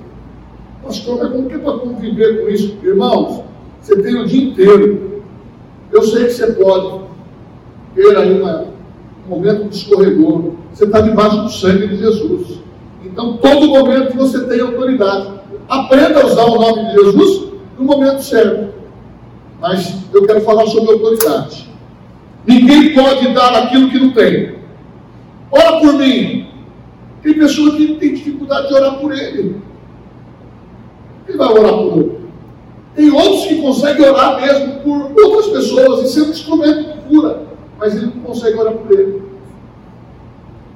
Mas 0.83 0.99
como 0.99 1.23
é, 1.23 1.49
que 1.49 1.55
é 1.55 1.57
para 1.57 1.77
conviver 1.79 2.41
com 2.41 2.49
isso? 2.49 2.77
Irmãos, 2.83 3.43
você 3.81 4.01
tem 4.01 4.15
o 4.15 4.25
dia 4.25 4.49
inteiro. 4.49 5.21
Eu 5.91 6.03
sei 6.03 6.25
que 6.25 6.31
você 6.31 6.47
pode 6.53 7.01
ter 7.95 8.17
aí 8.17 8.39
uma, 8.39 8.65
um 9.25 9.29
momento 9.29 9.69
de 9.69 9.75
escorredor. 9.75 10.53
Você 10.73 10.85
está 10.85 11.01
debaixo 11.01 11.43
do 11.43 11.49
sangue 11.49 11.87
de 11.87 11.97
Jesus. 11.97 12.59
Então, 13.03 13.37
todo 13.37 13.67
momento 13.67 14.15
você 14.15 14.45
tem 14.45 14.61
autoridade. 14.61 15.33
Aprenda 15.67 16.21
a 16.21 16.25
usar 16.25 16.45
o 16.45 16.59
nome 16.59 16.87
de 16.87 16.93
Jesus 16.93 17.51
no 17.77 17.85
momento 17.85 18.23
certo 18.23 18.80
mas 19.61 19.95
eu 20.11 20.25
quero 20.25 20.41
falar 20.41 20.65
sobre 20.65 20.91
autoridade. 20.91 21.69
Ninguém 22.47 22.95
pode 22.95 23.31
dar 23.31 23.55
aquilo 23.55 23.89
que 23.91 23.99
não 23.99 24.11
tem. 24.11 24.55
Ora 25.51 25.79
por 25.79 25.93
mim. 25.93 26.47
Tem 27.21 27.35
pessoa 27.35 27.75
que 27.75 27.95
tem 27.95 28.15
dificuldade 28.15 28.67
de 28.67 28.73
orar 28.73 28.99
por 28.99 29.13
ele. 29.13 29.61
Ele 31.27 31.37
vai 31.37 31.47
orar 31.47 31.73
por 31.73 31.97
outro. 31.97 32.21
Tem 32.95 33.11
outros 33.11 33.45
que 33.45 33.61
conseguem 33.61 34.09
orar 34.09 34.41
mesmo 34.41 34.79
por 34.79 35.11
outras 35.23 35.47
pessoas 35.47 36.15
e 36.15 36.21
um 36.21 36.29
instrumento 36.29 36.93
de 36.93 37.01
cura, 37.07 37.43
mas 37.77 37.95
ele 37.95 38.07
não 38.07 38.23
consegue 38.23 38.57
orar 38.57 38.73
por 38.73 38.91
ele. 38.91 39.21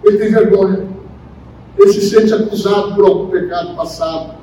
Ele 0.03 0.17
tem 0.17 0.31
vergonha. 0.31 0.87
Ele 1.77 1.91
se 1.91 2.01
sente 2.07 2.31
acusado 2.31 2.93
por 2.93 3.05
algum 3.05 3.27
pecado 3.29 3.75
passado. 3.75 4.35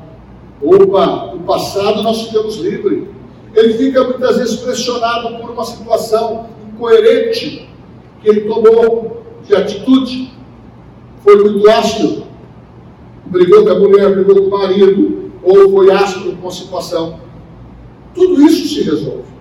Opa, 0.61 1.33
o 1.33 1.39
passado 1.41 2.03
nós 2.03 2.23
ficamos 2.23 2.57
livres 2.57 3.05
ele 3.55 3.75
fica 3.75 4.05
muitas 4.05 4.37
vezes 4.37 4.57
pressionado 4.57 5.37
por 5.39 5.51
uma 5.51 5.65
situação 5.65 6.47
incoerente 6.67 7.69
que 8.21 8.29
ele 8.29 8.43
tomou 8.43 9.23
de 9.47 9.55
atitude. 9.55 10.33
Foi 11.23 11.37
muito 11.37 11.69
ácido, 11.71 12.25
brigou 13.27 13.65
com 13.65 13.71
a 13.71 13.79
mulher, 13.79 14.15
brigou 14.15 14.37
com 14.37 14.57
o 14.57 14.59
marido, 14.59 15.33
ou 15.43 15.71
foi 15.71 15.91
ácido 15.93 16.37
com 16.37 16.49
a 16.49 16.51
situação. 16.51 17.21
Tudo 18.15 18.43
isso 18.43 18.75
se 18.75 18.83
resolve. 18.83 19.33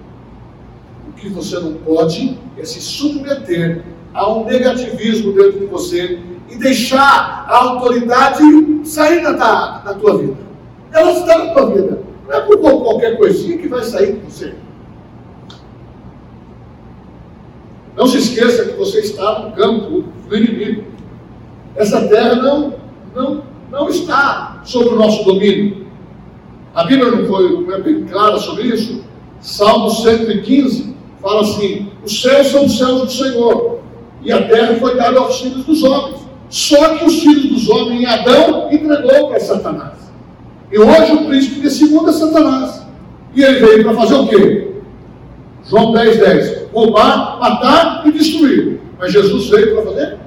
O 1.07 1.13
que 1.13 1.29
você 1.29 1.59
não 1.59 1.73
pode 1.73 2.37
é 2.57 2.65
se 2.65 2.81
submeter 2.81 3.83
a 4.13 4.31
um 4.31 4.45
negativismo 4.45 5.33
dentro 5.33 5.59
de 5.59 5.65
você 5.65 6.19
e 6.49 6.55
deixar 6.57 7.45
a 7.47 7.57
autoridade 7.57 8.43
sair 8.83 9.21
da, 9.23 9.79
da 9.79 9.93
tua 9.93 10.17
vida. 10.17 10.37
Ela 10.91 11.11
está 11.11 11.37
na 11.37 11.53
tua 11.53 11.71
vida. 11.71 12.10
Não 12.31 12.37
é 12.37 12.41
por 12.43 12.57
qualquer 12.59 13.17
coisinha 13.17 13.57
que 13.57 13.67
vai 13.67 13.83
sair 13.83 14.13
de 14.13 14.19
você. 14.19 14.53
Não 17.93 18.07
se 18.07 18.19
esqueça 18.19 18.63
que 18.69 18.77
você 18.77 19.01
está 19.01 19.39
no 19.39 19.51
campo 19.51 20.05
do 20.29 20.37
inimigo. 20.37 20.85
Essa 21.75 22.07
terra 22.07 22.35
não, 22.35 22.75
não, 23.13 23.43
não 23.69 23.89
está 23.89 24.61
sob 24.63 24.91
o 24.91 24.95
nosso 24.95 25.25
domínio. 25.25 25.85
A 26.73 26.85
Bíblia 26.85 27.11
não, 27.11 27.27
foi, 27.27 27.65
não 27.65 27.73
é 27.73 27.81
bem 27.81 28.05
clara 28.05 28.37
sobre 28.37 28.63
isso. 28.63 29.03
Salmo 29.41 29.89
115 29.89 30.95
fala 31.21 31.41
assim: 31.41 31.91
os 32.01 32.21
céus 32.21 32.47
são 32.47 32.65
os 32.65 32.77
céus 32.77 33.01
do 33.01 33.11
Senhor, 33.11 33.79
e 34.21 34.31
a 34.31 34.47
terra 34.47 34.75
foi 34.75 34.95
dada 34.95 35.19
aos 35.19 35.41
filhos 35.41 35.65
dos 35.65 35.83
homens. 35.83 36.21
Só 36.49 36.97
que 36.97 37.03
os 37.03 37.19
filhos 37.19 37.51
dos 37.51 37.69
homens 37.69 38.07
Adão 38.07 38.71
entregou 38.71 39.27
para 39.27 39.39
Satanás. 39.41 40.10
E 40.71 40.79
hoje 40.79 41.13
o 41.13 41.25
príncipe 41.25 41.59
desse 41.59 41.85
mundo 41.85 42.09
é 42.09 42.13
Satanás. 42.13 42.81
E 43.35 43.43
ele 43.43 43.59
veio 43.59 43.83
para 43.83 43.93
fazer 43.93 44.15
o 44.15 44.27
quê? 44.27 44.71
João 45.69 45.91
10, 45.91 46.17
10. 46.17 46.71
Roubar, 46.73 47.39
matar 47.39 48.03
e 48.05 48.11
destruir. 48.11 48.79
Mas 48.97 49.11
Jesus 49.11 49.49
veio 49.49 49.75
para 49.75 49.91
fazer 49.91 50.17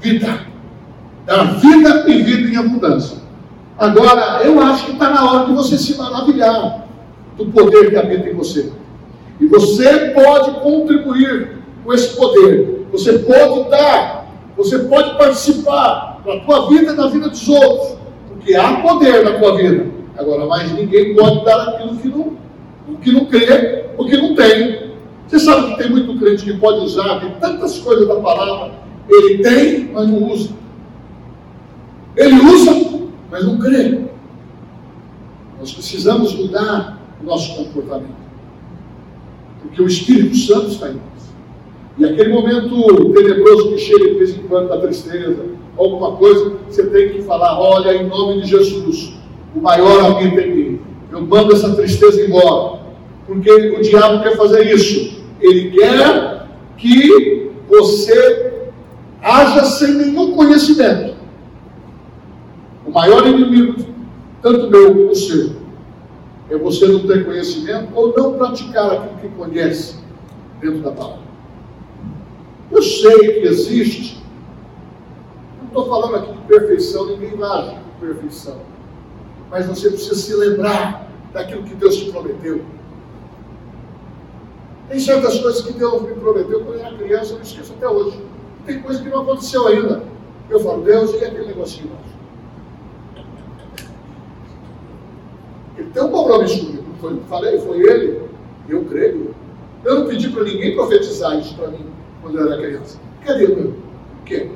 vida. 0.00 0.40
Dar 1.26 1.44
vida 1.58 2.04
e 2.08 2.22
vida 2.22 2.48
em 2.48 2.56
abundância. 2.56 3.18
Agora, 3.78 4.42
eu 4.44 4.60
acho 4.60 4.86
que 4.86 4.92
está 4.92 5.10
na 5.10 5.30
hora 5.30 5.46
de 5.46 5.52
você 5.52 5.76
se 5.76 5.96
maravilhar 5.96 6.86
do 7.36 7.46
poder 7.46 7.90
que 7.90 7.96
habita 7.96 8.28
em 8.28 8.34
você. 8.34 8.72
E 9.40 9.46
você 9.46 10.12
pode 10.14 10.52
contribuir 10.60 11.58
com 11.84 11.92
esse 11.92 12.16
poder. 12.16 12.86
Você 12.92 13.18
pode 13.18 13.70
dar. 13.70 14.26
Você 14.56 14.78
pode 14.80 15.16
participar 15.18 16.20
da 16.24 16.38
tua 16.40 16.68
vida 16.68 16.92
e 16.92 16.96
da 16.96 17.08
vida 17.08 17.28
dos 17.28 17.48
outros 17.48 18.01
porque 18.42 18.56
há 18.56 18.80
poder 18.80 19.24
na 19.24 19.38
tua 19.38 19.56
vida. 19.56 19.86
Agora, 20.18 20.46
mas 20.46 20.72
ninguém 20.72 21.14
pode 21.14 21.44
dar 21.44 21.68
aquilo 21.68 21.96
que 21.96 22.08
não, 22.08 22.36
que 22.96 23.12
não 23.12 23.24
crê, 23.26 23.84
porque 23.96 24.16
não 24.16 24.34
tem. 24.34 24.90
Você 25.26 25.38
sabe 25.38 25.70
que 25.72 25.78
tem 25.78 25.90
muito 25.90 26.18
crente 26.18 26.44
que 26.44 26.58
pode 26.58 26.80
usar 26.80 27.20
de 27.20 27.30
tantas 27.40 27.78
coisas 27.78 28.06
da 28.06 28.16
palavra, 28.16 28.74
ele 29.08 29.38
tem, 29.38 29.90
mas 29.92 30.08
não 30.08 30.30
usa. 30.30 30.50
Ele 32.16 32.34
usa, 32.34 33.00
mas 33.30 33.44
não 33.46 33.58
crê. 33.58 34.00
Nós 35.58 35.72
precisamos 35.72 36.34
mudar 36.34 37.00
o 37.22 37.24
nosso 37.24 37.56
comportamento. 37.56 38.22
Porque 39.62 39.80
o 39.80 39.86
Espírito 39.86 40.36
Santo 40.36 40.66
está 40.66 40.88
em 40.88 40.94
nós. 40.94 41.32
E 41.96 42.04
aquele 42.04 42.32
momento 42.32 43.12
tenebroso 43.12 43.70
que 43.70 43.78
chega 43.78 44.08
de 44.08 44.14
vez 44.18 44.36
em 44.36 44.42
quando 44.42 44.68
da 44.68 44.78
tristeza, 44.78 45.46
alguma 45.76 46.16
coisa, 46.16 46.56
você 46.68 46.86
tem 46.86 47.10
que 47.10 47.22
falar: 47.22 47.58
olha, 47.58 47.94
em 47.94 48.08
nome 48.08 48.42
de 48.42 48.48
Jesus, 48.48 49.14
o 49.54 49.60
maior 49.60 50.04
habita 50.04 50.40
em 50.40 50.54
mim. 50.54 50.80
Eu 51.10 51.20
mando 51.22 51.52
essa 51.52 51.74
tristeza 51.74 52.20
embora. 52.22 52.80
Porque 53.26 53.50
o 53.50 53.82
diabo 53.82 54.22
quer 54.22 54.36
fazer 54.36 54.74
isso. 54.74 55.22
Ele 55.40 55.70
quer 55.70 56.46
que 56.76 57.50
você 57.68 58.62
haja 59.22 59.64
sem 59.64 59.94
nenhum 59.94 60.32
conhecimento. 60.32 61.14
O 62.86 62.90
maior 62.90 63.26
inimigo, 63.26 63.84
tanto 64.42 64.70
meu 64.70 64.92
como 64.92 65.14
seu, 65.14 65.52
é 66.50 66.56
você 66.56 66.86
não 66.86 67.06
ter 67.06 67.24
conhecimento 67.24 67.88
ou 67.94 68.12
não 68.16 68.34
praticar 68.34 68.92
aquilo 68.92 69.18
que 69.20 69.28
conhece 69.28 69.96
dentro 70.60 70.80
da 70.80 70.90
palavra. 70.90 71.22
Eu 72.70 72.82
sei 72.82 73.40
que 73.40 73.46
existe, 73.46 74.21
estou 75.72 75.86
falando 75.86 76.16
aqui 76.16 76.32
de 76.32 76.46
perfeição, 76.46 77.06
ninguém 77.06 77.36
vai 77.36 77.70
de 77.70 78.06
perfeição, 78.06 78.58
mas 79.50 79.66
você 79.66 79.88
precisa 79.88 80.14
se 80.14 80.34
lembrar 80.34 81.08
daquilo 81.32 81.62
que 81.62 81.74
Deus 81.74 81.96
te 81.96 82.10
prometeu. 82.10 82.62
Tem 84.88 85.00
certas 85.00 85.38
coisas 85.40 85.62
que 85.62 85.72
Deus 85.72 86.02
me 86.02 86.14
prometeu 86.14 86.60
quando 86.60 86.78
eu 86.78 86.84
era 86.84 86.96
criança, 86.96 87.32
eu 87.32 87.36
não 87.36 87.42
esqueço 87.42 87.72
até 87.72 87.88
hoje. 87.88 88.20
Tem 88.66 88.80
coisa 88.82 89.02
que 89.02 89.08
não 89.08 89.22
aconteceu 89.22 89.66
ainda. 89.66 90.02
Eu 90.50 90.60
falo, 90.60 90.82
Deus, 90.82 91.12
e 91.14 91.24
aquele 91.24 91.46
negocinho 91.46 91.90
lá? 91.90 91.98
Ele 95.78 95.90
tem 95.90 96.02
um 96.02 96.10
compromisso 96.10 96.66
comigo. 96.66 96.84
Foi, 97.00 97.20
falei, 97.28 97.58
foi 97.58 97.80
ele. 97.80 98.22
Eu 98.68 98.84
creio. 98.84 99.34
Eu 99.84 100.00
não 100.00 100.06
pedi 100.06 100.28
para 100.28 100.44
ninguém 100.44 100.74
profetizar 100.74 101.38
isso 101.38 101.56
para 101.56 101.68
mim 101.68 101.86
quando 102.20 102.38
eu 102.38 102.52
era 102.52 102.60
criança. 102.60 102.98
Cadê 103.24 103.48
meu? 103.48 103.70
O 103.70 104.24
quê? 104.24 104.50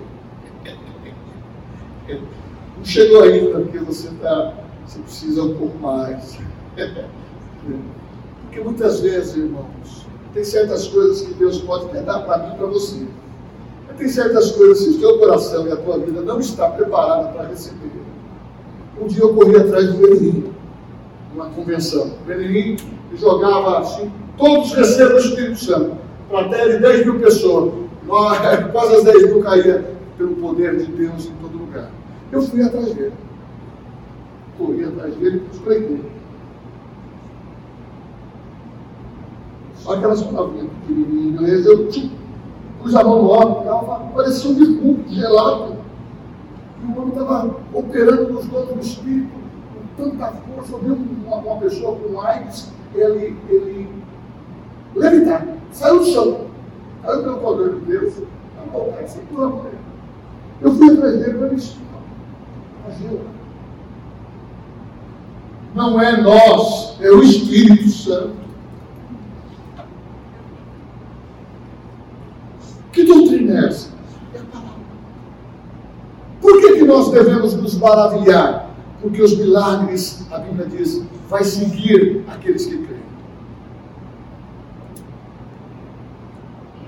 Não 2.14 2.84
chegou 2.84 3.22
ainda, 3.22 3.60
porque 3.60 3.78
você, 3.78 4.08
tá, 4.20 4.54
você 4.86 4.98
precisa 5.00 5.42
um 5.42 5.54
pouco 5.54 5.78
mais. 5.78 6.38
Porque 8.42 8.60
muitas 8.60 9.00
vezes, 9.00 9.36
irmãos, 9.36 10.06
tem 10.32 10.44
certas 10.44 10.86
coisas 10.88 11.22
que 11.22 11.34
Deus 11.34 11.58
pode 11.58 11.86
até 11.86 12.00
dar 12.02 12.20
para 12.20 12.38
mim 12.38 12.54
e 12.54 12.56
para 12.56 12.66
você. 12.66 13.06
Mas 13.88 13.96
tem 13.98 14.08
certas 14.08 14.52
coisas 14.52 14.86
que 14.86 14.94
o 14.94 14.98
teu 15.00 15.18
coração 15.18 15.66
e 15.66 15.72
a 15.72 15.76
tua 15.76 15.98
vida 15.98 16.20
não 16.22 16.38
está 16.38 16.70
preparada 16.70 17.28
para 17.32 17.48
receber. 17.48 17.90
Um 19.00 19.06
dia 19.08 19.22
eu 19.22 19.34
corri 19.34 19.56
atrás 19.56 19.92
do 19.92 19.98
Benin 19.98 20.56
uma 21.34 21.46
convenção. 21.50 22.06
O 22.06 22.26
Benerim 22.26 22.76
jogava 23.14 23.80
assim, 23.80 24.10
todos 24.36 24.72
recebam 24.72 25.16
o 25.16 25.18
Espírito 25.18 25.58
Santo, 25.58 25.96
plateia 26.28 26.76
de 26.76 26.78
10 26.80 27.04
mil 27.06 27.20
pessoas. 27.20 27.74
Nós, 28.06 28.38
quase 28.72 28.96
as 28.96 29.04
10 29.04 29.26
mil 29.26 29.42
caíam 29.42 29.95
pelo 30.16 30.36
poder 30.36 30.76
de 30.76 30.86
Deus 30.92 31.26
em 31.26 31.32
todo 31.40 31.58
lugar. 31.58 31.90
Eu 32.32 32.42
fui 32.42 32.62
atrás 32.62 32.92
dele. 32.94 33.12
Corri 34.58 34.84
atrás 34.84 35.14
dele 35.16 35.42
e 35.44 35.56
espreitei. 35.56 36.04
Só 39.76 39.94
aquelas 39.94 40.22
palavrinhas 40.22 40.68
pequenininhas 40.80 41.66
eu 41.66 41.88
tipo, 41.88 42.16
pus 42.82 42.94
a 42.94 43.04
mão 43.04 43.22
no 43.22 43.28
homem, 43.30 44.12
parecia 44.14 44.50
um 44.50 44.54
bicudo 44.54 45.08
gelado. 45.08 45.76
E 46.82 46.86
o 46.86 46.98
homem 46.98 47.08
estava 47.08 47.56
operando 47.72 48.32
nos 48.32 48.46
dons 48.46 48.68
do 48.68 48.80
Espírito 48.80 49.46
tanta 49.96 50.32
força. 50.32 50.72
Eu 50.72 50.94
vi 50.94 51.16
uma, 51.26 51.36
uma 51.36 51.56
pessoa 51.60 51.96
com 51.96 52.20
AIDS, 52.20 52.70
ele, 52.94 53.36
ele 53.48 53.88
levitar, 54.94 55.46
saiu 55.72 55.98
do 55.98 56.06
chão, 56.06 56.40
caiu 57.02 57.22
pelo 57.22 57.38
poder 57.38 57.74
de 57.74 57.80
Deus, 57.80 58.14
a 58.58 58.70
voltar, 58.70 59.06
sem 59.08 59.24
plano. 59.26 59.75
Eu 60.60 60.74
fui 60.74 60.90
atrás 60.90 61.18
dele 61.18 61.38
para 61.38 61.48
me 61.48 61.62
Imagina. 62.84 63.20
Não 65.74 66.00
é 66.00 66.20
nós, 66.22 66.96
é 67.00 67.10
o 67.10 67.22
Espírito 67.22 67.88
Santo. 67.90 68.36
Que 72.92 73.04
doutrina 73.04 73.60
é 73.60 73.68
essa? 73.68 73.90
É 74.34 74.38
a 74.38 74.42
palavra. 74.44 74.80
Por 76.40 76.60
que, 76.60 76.76
que 76.76 76.84
nós 76.84 77.10
devemos 77.10 77.54
nos 77.54 77.76
maravilhar? 77.76 78.66
porque 79.06 79.22
os 79.22 79.36
milagres, 79.36 80.26
a 80.32 80.38
Bíblia 80.38 80.66
diz, 80.66 81.02
vai 81.28 81.44
seguir 81.44 82.24
aqueles 82.26 82.66
que 82.66 82.76
creem. 82.78 83.05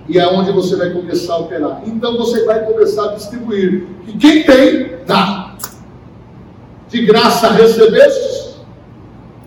E 0.09 0.19
é 0.19 0.27
onde 0.27 0.51
você 0.53 0.75
vai 0.77 0.91
começar 0.91 1.35
a 1.35 1.39
operar. 1.39 1.83
Então 1.87 2.17
você 2.17 2.45
vai 2.45 2.65
começar 2.65 3.11
a 3.11 3.15
distribuir. 3.15 3.87
E 4.07 4.13
quem 4.13 4.43
tem, 4.43 4.97
dá. 5.07 5.55
De 6.89 7.05
graça 7.05 7.51
recebestes, 7.51 8.57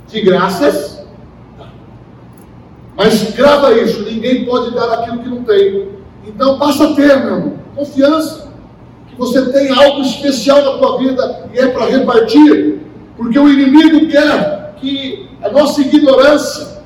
de 0.08 0.22
graças, 0.22 1.04
dá. 1.58 1.70
Mas 2.96 3.32
grava 3.32 3.74
isso, 3.74 4.04
ninguém 4.04 4.46
pode 4.46 4.76
dar 4.76 4.94
aquilo 4.94 5.20
que 5.20 5.30
não 5.30 5.44
tem. 5.44 5.90
Então 6.28 6.60
passa 6.60 6.90
a 6.90 6.94
ter, 6.94 7.18
meu 7.18 7.36
irmão, 7.36 7.54
confiança 7.76 8.52
que 9.10 9.16
você 9.18 9.52
tem 9.52 9.70
algo 9.70 10.02
especial 10.02 10.62
na 10.62 10.78
tua 10.78 11.00
vida 11.00 11.50
e 11.54 11.60
é 11.60 11.68
para 11.68 11.86
repartir, 11.86 12.80
porque 13.18 13.40
o 13.40 13.50
inimigo 13.50 14.08
quer 14.08 14.76
que 14.78 15.28
a 15.42 15.50
nossa 15.50 15.82
ignorância, 15.82 16.84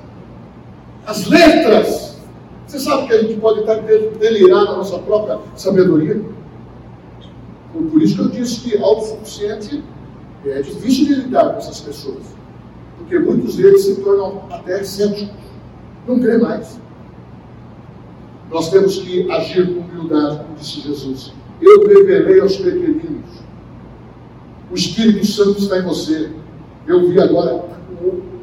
as 1.05 1.27
letras, 1.27 2.04
você 2.65 2.79
sabe 2.79 3.07
que 3.07 3.13
a 3.13 3.21
gente 3.21 3.39
pode 3.39 3.61
estar 3.61 3.75
delirar 3.75 4.65
na 4.65 4.77
nossa 4.77 4.97
própria 4.99 5.39
sabedoria. 5.55 6.21
Por 7.73 8.01
isso 8.01 8.15
que 8.15 8.21
eu 8.21 8.29
disse 8.29 8.61
que 8.61 8.77
autossuficiente 8.77 9.83
é 10.45 10.61
difícil 10.61 11.05
de 11.05 11.15
lidar 11.15 11.51
com 11.51 11.57
essas 11.57 11.81
pessoas, 11.81 12.23
porque 12.97 13.19
muitos 13.19 13.57
deles 13.57 13.83
se 13.83 14.01
tornam 14.01 14.43
até 14.49 14.83
céticos, 14.83 15.35
não 16.07 16.19
crê 16.19 16.37
mais. 16.37 16.79
Nós 18.49 18.69
temos 18.69 18.99
que 18.99 19.29
agir 19.31 19.73
com 19.73 19.81
humildade, 19.81 20.37
como 20.37 20.55
disse 20.55 20.81
Jesus 20.81 21.33
eu 21.61 21.87
revelei 21.87 22.39
aos 22.41 22.57
pequeninos. 22.57 23.25
O 24.71 24.75
Espírito 24.75 25.25
Santo 25.25 25.59
está 25.59 25.79
em 25.79 25.83
você. 25.83 26.31
Eu 26.87 27.07
vi 27.07 27.19
agora, 27.19 27.63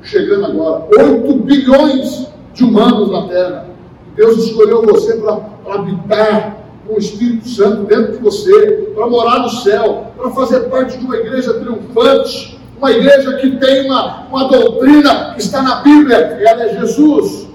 chegando 0.02 0.46
agora, 0.46 0.86
8 0.98 1.34
bilhões 1.40 2.28
de 2.54 2.64
humanos 2.64 3.10
na 3.10 3.28
Terra. 3.28 3.71
Deus 4.14 4.44
escolheu 4.44 4.82
você 4.82 5.16
para 5.16 5.74
habitar 5.74 6.56
com 6.86 6.94
o 6.94 6.98
Espírito 6.98 7.48
Santo 7.48 7.84
dentro 7.84 8.12
de 8.12 8.18
você, 8.18 8.90
para 8.94 9.06
morar 9.06 9.40
no 9.40 9.48
céu, 9.48 10.08
para 10.16 10.30
fazer 10.30 10.60
parte 10.68 10.98
de 10.98 11.04
uma 11.04 11.16
igreja 11.16 11.54
triunfante, 11.54 12.60
uma 12.76 12.90
igreja 12.90 13.36
que 13.38 13.56
tem 13.56 13.86
uma, 13.86 14.26
uma 14.28 14.48
doutrina 14.48 15.32
que 15.34 15.40
está 15.40 15.62
na 15.62 15.76
Bíblia, 15.76 16.16
ela 16.16 16.64
é 16.64 16.80
Jesus. 16.80 17.48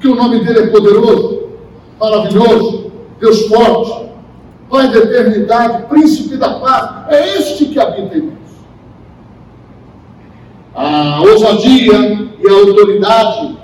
Que 0.00 0.08
o 0.08 0.14
nome 0.14 0.44
dele 0.44 0.60
é 0.60 0.66
poderoso, 0.68 1.48
maravilhoso, 1.98 2.92
Deus 3.20 3.46
forte, 3.46 4.04
Pai 4.68 4.90
da 4.90 4.98
eternidade, 4.98 5.86
príncipe 5.88 6.36
da 6.36 6.58
paz, 6.58 7.12
é 7.12 7.36
este 7.38 7.66
que 7.66 7.78
habita 7.78 8.16
em 8.16 8.22
nós. 8.22 8.34
A 10.74 11.20
ousadia 11.20 12.28
e 12.40 12.48
a 12.48 12.52
autoridade 12.52 13.56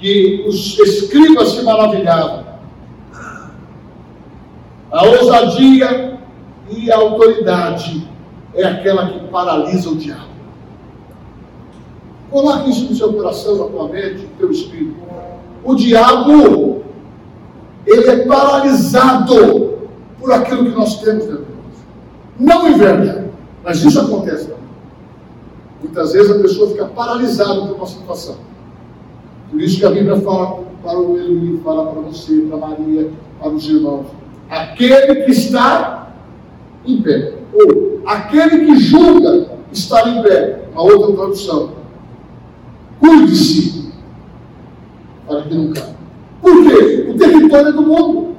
que 0.00 0.44
os 0.48 0.78
escribas 0.78 1.50
se 1.50 1.62
maravilhavam. 1.62 2.46
A 4.90 5.04
ousadia 5.04 6.18
e 6.70 6.90
a 6.90 6.96
autoridade 6.96 8.08
é 8.54 8.64
aquela 8.64 9.08
que 9.10 9.28
paralisa 9.28 9.90
o 9.90 9.96
diabo. 9.96 10.30
Coloque 12.30 12.70
isso 12.70 12.88
no 12.88 12.94
seu 12.94 13.12
coração, 13.12 13.58
na 13.58 13.64
tua 13.64 13.88
mente, 13.88 14.22
no 14.22 14.28
teu 14.38 14.50
espírito. 14.50 14.96
O 15.62 15.74
diabo 15.74 16.82
ele 17.86 18.08
é 18.08 18.24
paralisado 18.24 19.78
por 20.18 20.32
aquilo 20.32 20.64
que 20.64 20.76
nós 20.76 21.00
temos 21.00 21.26
dentro 21.26 21.44
de 21.44 21.52
nós. 21.52 21.76
Não 22.38 22.68
inveja, 22.70 23.26
mas 23.62 23.82
isso 23.84 24.00
acontece. 24.00 24.50
Muitas 25.82 26.12
vezes 26.12 26.30
a 26.30 26.38
pessoa 26.38 26.70
fica 26.70 26.86
paralisada 26.86 27.60
por 27.66 27.76
uma 27.76 27.86
situação. 27.86 28.49
Por 29.50 29.60
isso 29.60 29.78
que 29.78 29.86
a 29.86 29.90
Bíblia 29.90 30.16
fala 30.20 30.64
para 30.82 30.98
o 30.98 31.16
Eli, 31.16 31.60
fala 31.64 31.92
para 31.92 32.02
você, 32.02 32.40
para 32.42 32.56
Maria, 32.56 33.10
para 33.40 33.50
os 33.50 33.68
irmãos. 33.68 34.06
Aquele 34.48 35.24
que 35.24 35.30
está 35.32 36.12
em 36.86 37.02
pé, 37.02 37.34
ou 37.52 38.00
aquele 38.06 38.66
que 38.66 38.78
julga 38.78 39.50
estar 39.72 40.08
em 40.08 40.22
pé, 40.22 40.64
uma 40.72 40.82
outra 40.82 41.16
tradução. 41.16 41.72
Cuide-se 43.00 43.90
para 45.26 45.42
que 45.42 45.54
não 45.54 45.72
cabe. 45.72 45.94
Por 46.40 46.62
quê? 46.64 47.06
O 47.08 47.18
território 47.18 47.68
é 47.68 47.72
do 47.72 47.82
mundo. 47.82 48.34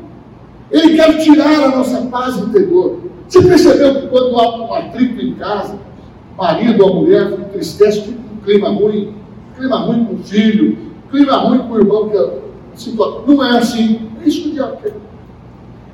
Ele 0.72 0.96
quer 0.96 1.18
tirar 1.20 1.64
a 1.64 1.78
nossa 1.78 2.02
paz 2.04 2.38
interior. 2.38 3.00
Você 3.28 3.42
percebeu 3.42 4.02
que 4.02 4.08
quando 4.08 4.40
há 4.40 4.58
um 4.58 4.74
atrito 4.74 5.22
em 5.22 5.34
casa, 5.36 5.78
marido 6.38 6.84
ou 6.86 7.02
mulher 7.02 7.32
entristece, 7.32 8.02
fica 8.02 8.20
um 8.20 8.44
clima 8.44 8.70
ruim, 8.70 9.14
clima 9.56 9.78
ruim 9.78 10.06
com 10.06 10.16
o 10.16 10.24
filho, 10.24 10.91
clima 11.12 11.38
ruim 11.38 11.60
com 11.60 11.74
o 11.74 11.80
irmão 11.80 12.10
que 12.10 12.18
é 12.18 13.28
Não 13.28 13.44
é 13.44 13.58
assim. 13.58 14.10
É 14.22 14.28
isso 14.28 14.44
que 14.44 14.50
o 14.50 14.54
diabo 14.54 14.78
quer. 14.78 14.94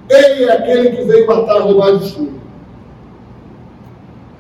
Ele 0.10 0.44
é 0.46 0.52
aquele 0.54 0.96
que 0.96 1.04
veio 1.04 1.28
matar, 1.28 1.62
roubar 1.62 1.90
e 1.90 1.98
destruir. 1.98 2.32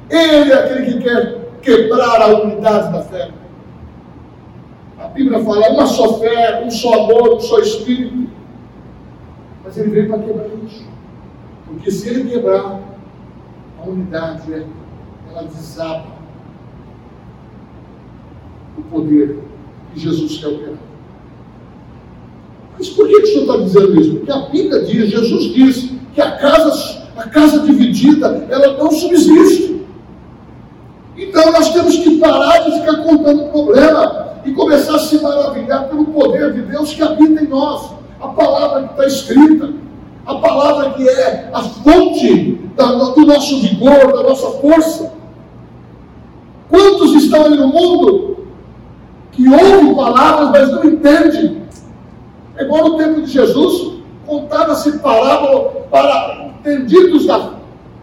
Ele 0.09 0.51
é 0.51 0.55
aquele 0.55 0.85
que 0.85 1.03
quer 1.03 1.49
quebrar 1.61 2.21
a 2.21 2.27
unidade 2.27 2.93
da 2.93 3.01
fé. 3.01 3.31
A 4.99 5.07
Bíblia 5.09 5.43
fala 5.43 5.69
uma 5.69 5.85
só 5.85 6.19
fé, 6.19 6.63
um 6.63 6.71
só 6.71 7.03
amor, 7.03 7.35
um 7.35 7.39
só 7.39 7.59
espírito. 7.59 8.29
Mas 9.63 9.77
ele 9.77 9.89
veio 9.89 10.07
para 10.07 10.19
quebrar 10.19 10.47
isso. 10.65 10.85
Porque 11.65 11.91
se 11.91 12.07
ele 12.07 12.29
quebrar, 12.29 12.79
a 13.79 13.89
unidade, 13.89 14.65
ela 15.29 15.43
desaba 15.43 16.07
o 18.77 18.81
poder 18.83 19.37
que 19.93 19.99
Jesus 19.99 20.37
quer 20.37 20.47
operar. 20.47 20.77
Mas 22.77 22.89
por 22.89 23.07
que, 23.07 23.21
que 23.21 23.23
o 23.23 23.27
senhor 23.27 23.41
está 23.41 23.57
dizendo 23.57 24.01
isso? 24.01 24.15
Porque 24.15 24.31
a 24.31 24.39
Bíblia 24.39 24.83
diz, 24.83 25.09
Jesus 25.09 25.53
diz, 25.53 25.97
que 26.17 26.21
a 26.21 26.31
casa, 26.31 27.03
a 27.15 27.23
casa 27.29 27.59
dividida, 27.59 28.47
ela 28.49 28.75
não 28.75 28.91
subsiste. 28.91 29.85
Então 31.15 31.51
nós 31.51 31.71
temos 31.71 31.95
que 31.97 32.17
parar 32.17 32.59
de 32.59 32.79
ficar 32.79 33.03
contando 33.03 33.51
problema 33.51 34.33
e 34.43 34.51
começar 34.51 34.95
a 34.95 34.99
se 34.99 35.21
maravilhar 35.21 35.87
pelo 35.89 36.05
poder 36.05 36.53
de 36.53 36.61
Deus 36.63 36.91
que 36.93 37.03
habita 37.03 37.43
em 37.43 37.47
nós. 37.47 37.91
A 38.19 38.29
palavra 38.29 38.87
que 38.87 38.93
está 38.93 39.05
escrita, 39.05 39.73
a 40.25 40.35
palavra 40.35 40.91
que 40.91 41.07
é 41.07 41.51
a 41.53 41.61
fonte 41.61 42.61
do 42.75 43.25
nosso 43.25 43.61
vigor, 43.61 44.13
da 44.13 44.23
nossa 44.23 44.49
força. 44.59 45.13
Quantos 46.67 47.13
estão 47.13 47.45
aí 47.45 47.57
no 47.57 47.67
mundo 47.67 48.37
que 49.37 49.47
ouvem 49.47 49.93
palavras, 49.93 50.49
mas 50.49 50.71
não 50.71 50.83
entendem? 50.83 51.61
É 52.57 52.63
igual 52.63 52.89
no 52.89 52.97
tempo 52.97 53.21
de 53.21 53.31
Jesus, 53.31 54.01
contava-se 54.25 54.97
parábola 54.97 55.85
para 55.91 56.49
entendidos 56.59 57.27
da, 57.27 57.51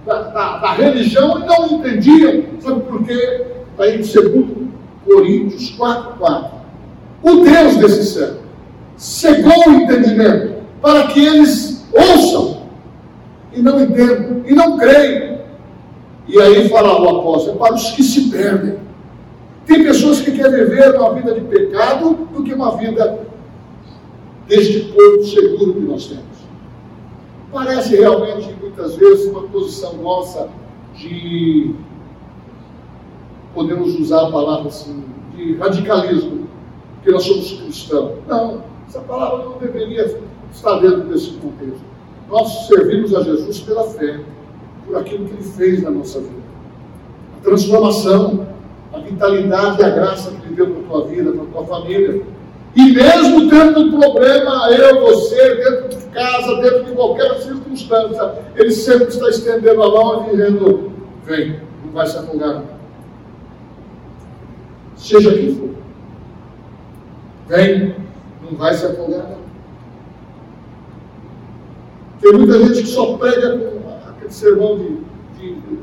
da, 0.06 0.22
da, 0.22 0.58
da, 0.58 0.72
religião 0.74 1.40
e 1.40 1.44
não 1.44 1.66
entendiam. 1.66 2.44
Sabe 2.60 2.80
por 2.82 3.02
quê? 3.02 3.46
Está 3.72 3.82
aí 3.82 3.96
em 3.96 4.30
2 4.32 4.68
Coríntios 5.04 5.76
4,4. 5.76 6.44
O 7.24 7.30
Deus 7.40 7.76
desse 7.78 8.14
céu 8.14 8.34
cegou 8.96 9.68
o 9.68 9.72
entendimento 9.72 10.62
para 10.80 11.08
que 11.08 11.26
eles 11.26 11.84
ouçam 11.92 12.62
e 13.52 13.60
não 13.60 13.82
entendam 13.82 14.42
e 14.46 14.54
não 14.54 14.78
creem. 14.78 15.40
E 16.28 16.40
aí 16.40 16.68
fala 16.68 17.00
o 17.00 17.18
apóstolo, 17.18 17.56
é 17.56 17.58
para 17.58 17.74
os 17.74 17.90
que 17.90 18.04
se 18.04 18.30
perdem. 18.30 18.83
Tem 19.66 19.82
pessoas 19.82 20.20
que 20.20 20.32
querem 20.32 20.66
viver 20.66 20.94
uma 20.96 21.14
vida 21.14 21.34
de 21.34 21.40
pecado 21.42 22.28
do 22.32 22.42
que 22.42 22.52
uma 22.52 22.76
vida 22.76 23.26
deste 24.46 24.92
povo 24.92 25.24
seguro 25.24 25.74
que 25.74 25.80
nós 25.80 26.06
temos. 26.06 26.24
Parece 27.52 27.96
realmente, 27.96 28.54
muitas 28.60 28.96
vezes, 28.96 29.26
uma 29.30 29.42
posição 29.42 29.94
nossa 29.98 30.48
de, 30.96 31.74
podemos 33.54 33.98
usar 33.98 34.28
a 34.28 34.30
palavra 34.30 34.68
assim, 34.68 35.04
de 35.36 35.54
radicalismo, 35.56 36.46
que 37.02 37.10
nós 37.10 37.22
somos 37.22 37.52
cristãos. 37.52 38.12
Não, 38.26 38.62
essa 38.88 39.00
palavra 39.00 39.44
não 39.44 39.58
deveria 39.58 40.20
estar 40.52 40.78
dentro 40.80 41.02
desse 41.02 41.30
contexto. 41.32 41.80
Nós 42.28 42.66
servimos 42.66 43.14
a 43.14 43.22
Jesus 43.22 43.60
pela 43.60 43.84
fé, 43.84 44.20
por 44.86 44.96
aquilo 44.96 45.26
que 45.26 45.34
Ele 45.34 45.42
fez 45.42 45.82
na 45.82 45.90
nossa 45.90 46.20
vida. 46.20 46.42
A 47.38 47.44
transformação, 47.44 48.46
a 48.94 48.98
vitalidade 48.98 49.80
e 49.80 49.84
a 49.84 49.90
graça 49.90 50.30
que 50.30 50.46
Ele 50.46 50.54
deu 50.54 50.66
para 50.70 50.80
a 50.80 50.84
tua 50.84 51.06
vida, 51.08 51.32
para 51.32 51.42
a 51.42 51.46
tua 51.46 51.66
família. 51.66 52.22
E 52.76 52.92
mesmo 52.92 53.48
tendo 53.48 53.80
um 53.80 54.00
problema, 54.00 54.68
eu, 54.70 55.00
você, 55.00 55.54
dentro 55.56 55.96
de 55.96 56.04
casa, 56.06 56.56
dentro 56.56 56.84
de 56.84 56.92
qualquer 56.92 57.34
circunstância, 57.36 58.34
Ele 58.56 58.70
sempre 58.70 59.08
está 59.08 59.28
estendendo 59.28 59.82
a 59.82 59.90
mão 59.90 60.26
e 60.26 60.30
dizendo: 60.30 60.92
Vem, 61.24 61.60
não 61.84 61.92
vai 61.92 62.06
se 62.06 62.18
afogar. 62.18 62.62
Seja 64.96 65.32
quem 65.32 65.54
for. 65.54 65.70
Vem, 67.48 67.94
não 68.42 68.56
vai 68.58 68.74
se 68.74 68.86
afogar. 68.86 69.34
Tem 72.20 72.32
muita 72.32 72.58
gente 72.58 72.82
que 72.82 72.88
só 72.88 73.16
prega 73.16 73.70
aquele 74.08 74.30
sermão 74.30 74.78
de, 74.78 74.88
de, 75.38 75.54
de, 75.54 75.76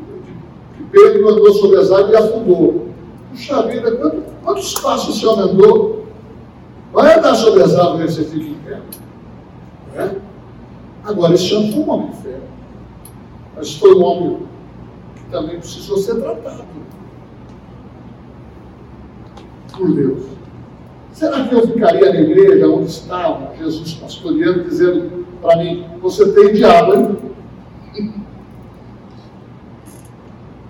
de 0.78 0.84
Pedro 0.91 1.30
andou 1.30 1.54
sobre 1.54 1.78
as 1.78 1.91
águas 1.91 2.12
e 2.12 2.15
afundou. 2.15 2.90
Puxa 3.32 3.62
vida, 3.63 3.96
quantos, 3.96 4.24
quantos 4.44 4.74
passos 4.76 5.15
o 5.15 5.20
senhor 5.20 5.39
andou? 5.39 6.06
Vai 6.91 7.17
andar 7.17 7.36
sobre 7.36 7.63
as 7.63 7.74
águas 7.76 8.17
e 8.17 8.24
você 8.24 8.26
fica 8.26 8.46
em 8.46 8.56
pé. 8.56 8.82
É? 9.96 10.15
Agora, 11.06 11.34
esse 11.34 11.46
chama 11.46 11.72
foi 11.72 11.82
um 11.82 11.89
homem 11.89 12.12
de 12.12 12.17
fé. 12.17 12.39
Mas 13.56 13.74
foi 13.76 13.96
um 13.96 14.04
homem 14.04 14.38
que 15.15 15.24
também 15.32 15.60
precisou 15.60 15.98
ser 15.98 16.15
tratado 16.15 16.65
por 19.74 19.94
Deus. 19.94 20.24
Será 21.13 21.48
que 21.48 21.56
eu 21.56 21.67
ficaria 21.67 22.13
na 22.13 22.22
igreja 22.22 22.67
onde 22.67 22.89
estava 22.89 23.56
Jesus 23.56 23.94
pastoreando, 23.96 24.63
dizendo 24.65 25.26
para 25.41 25.58
mim: 25.58 25.86
Você 26.02 26.32
tem 26.34 26.54
diabo, 26.54 26.94
hein? 26.94 27.17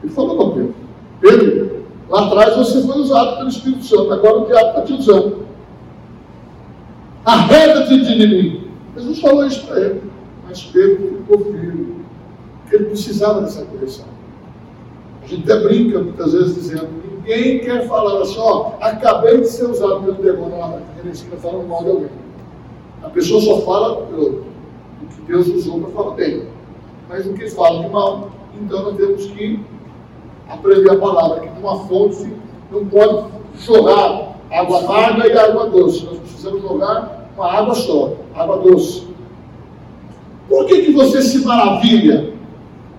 Ele 0.03 0.13
falou 0.13 0.37
para 0.37 0.55
Pedro: 0.55 0.75
Pedro, 1.21 1.80
lá 2.11 2.27
atrás 2.27 2.55
você 2.57 2.81
foi 2.83 2.99
usado 2.99 3.37
pelo 3.37 3.49
Espírito 3.49 3.85
Santo, 3.85 4.11
agora 4.11 4.39
o 4.39 4.45
diabo 4.45 4.69
está 4.69 4.81
te 4.81 4.93
usando. 4.93 5.45
Arreda-te 7.25 8.01
de 8.01 8.27
mim. 8.27 8.67
Jesus 8.95 9.19
falou 9.21 9.45
isso 9.45 9.65
para 9.65 9.79
ele, 9.79 10.01
mas 10.47 10.61
Pedro 10.63 11.17
ficou 11.17 11.45
firme, 11.45 11.95
ele 12.71 12.85
precisava 12.85 13.41
dessa 13.41 13.63
correção. 13.65 14.05
A 15.23 15.27
gente 15.27 15.49
até 15.49 15.63
brinca 15.63 15.99
muitas 15.99 16.33
vezes 16.33 16.55
dizendo: 16.55 16.89
ninguém 17.15 17.59
quer 17.59 17.87
falar 17.87 18.21
assim, 18.21 18.37
ó, 18.37 18.73
acabei 18.81 19.39
de 19.39 19.47
ser 19.47 19.69
usado 19.69 20.01
pelo 20.01 20.15
demônio 20.15 20.57
lá 20.57 20.79
na 21.03 21.11
esquina 21.11 21.37
falando 21.37 21.67
mal 21.67 21.83
de 21.83 21.89
alguém. 21.89 22.09
A 23.03 23.09
pessoa 23.09 23.41
só 23.41 23.61
fala 23.61 23.99
o 23.99 24.43
que 25.09 25.21
Deus 25.27 25.47
usou 25.47 25.79
para 25.81 25.89
falar 25.91 26.15
bem. 26.15 26.43
Mas 27.07 27.25
o 27.25 27.33
que 27.33 27.49
fala 27.49 27.83
de 27.83 27.89
mal, 27.89 28.31
então 28.61 28.83
nós 28.83 28.97
temos 28.97 29.25
que 29.27 29.59
aprender 30.53 30.91
a 30.91 30.97
palavra, 30.97 31.41
que 31.41 31.49
de 31.49 31.59
uma 31.59 31.79
fonte 31.87 32.33
não 32.71 32.85
pode 32.85 33.25
jorrar 33.59 34.35
água 34.51 34.79
amarga 34.79 35.27
e 35.27 35.37
água 35.37 35.69
doce. 35.69 36.05
Nós 36.05 36.19
precisamos 36.19 36.61
jogar 36.61 37.29
uma 37.35 37.51
água 37.51 37.75
só, 37.75 38.13
água 38.35 38.57
doce. 38.57 39.07
Por 40.49 40.65
que, 40.65 40.83
que 40.83 40.91
você 40.91 41.21
se 41.21 41.45
maravilha 41.45 42.33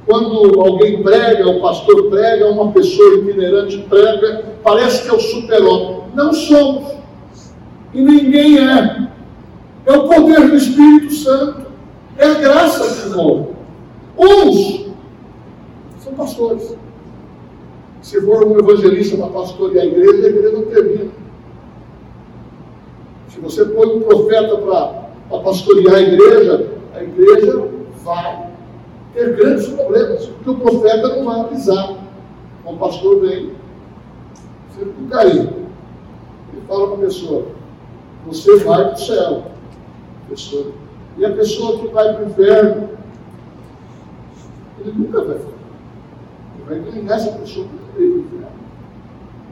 quando 0.07 0.61
alguém 0.61 1.03
prega, 1.03 1.49
o 1.49 1.61
pastor 1.61 2.11
prega, 2.11 2.51
uma 2.51 2.73
pessoa 2.73 3.19
itinerante 3.19 3.79
prega, 3.88 4.57
parece 4.62 5.03
que 5.03 5.09
é 5.09 5.12
o 5.12 5.21
super-homem. 5.21 6.03
Não 6.15 6.33
somos. 6.33 6.97
E 7.95 8.01
ninguém 8.01 8.59
é. 8.59 9.09
É 9.87 9.93
o 9.93 10.09
poder 10.09 10.49
do 10.49 10.57
Espírito 10.57 11.15
Santo. 11.15 11.67
É 12.17 12.27
a 12.27 12.35
graça 12.35 13.03
que 13.03 13.17
move. 13.17 13.49
Uns 14.19 14.87
são 15.99 16.15
pastores. 16.15 16.77
Se 18.03 18.21
for 18.21 18.45
um 18.45 18.59
evangelista 18.59 19.17
para 19.17 19.29
pastorear 19.29 19.85
a 19.85 19.87
igreja, 19.87 20.27
a 20.27 20.31
igreja 20.31 20.51
não 20.51 20.62
termina. 20.67 21.11
Se 23.29 23.41
você 23.41 23.65
põe 23.65 23.97
um 23.97 24.03
profeta 24.03 24.59
para, 24.59 25.38
pastorear 25.38 25.95
a 25.95 26.03
igreja, 26.03 26.69
a 26.95 27.03
igreja 27.03 27.69
vai 28.03 28.51
ter 29.15 29.37
grandes 29.37 29.69
problemas, 29.69 30.27
porque 30.27 30.51
o 30.51 30.57
profeta 30.57 31.17
não 31.17 31.25
vai 31.25 31.41
avisar. 31.41 31.97
O 32.65 32.77
pastor 32.77 33.21
vem, 33.21 33.53
você 34.71 34.85
não 34.85 35.09
cair. 35.09 35.41
Ele 35.41 36.62
fala 36.67 36.88
para 36.88 36.97
a 36.97 37.07
pessoa, 37.07 37.47
você 38.27 38.57
vai 38.59 38.85
para 38.85 38.95
o 38.95 38.99
céu. 38.99 39.45
Pessoa. 40.29 40.73
E 41.19 41.25
a 41.25 41.31
pessoa 41.31 41.79
que 41.79 41.88
vai 41.88 42.15
para 42.15 42.25
o 42.25 42.29
inferno, 42.29 42.88
ele 44.81 44.93
nunca 44.97 45.23
vai 45.23 45.38
ficar. 45.38 45.62
Vai 46.66 46.81
pessoa 46.81 47.66
para 47.66 48.03
o 48.03 48.18
inferno. 48.18 48.46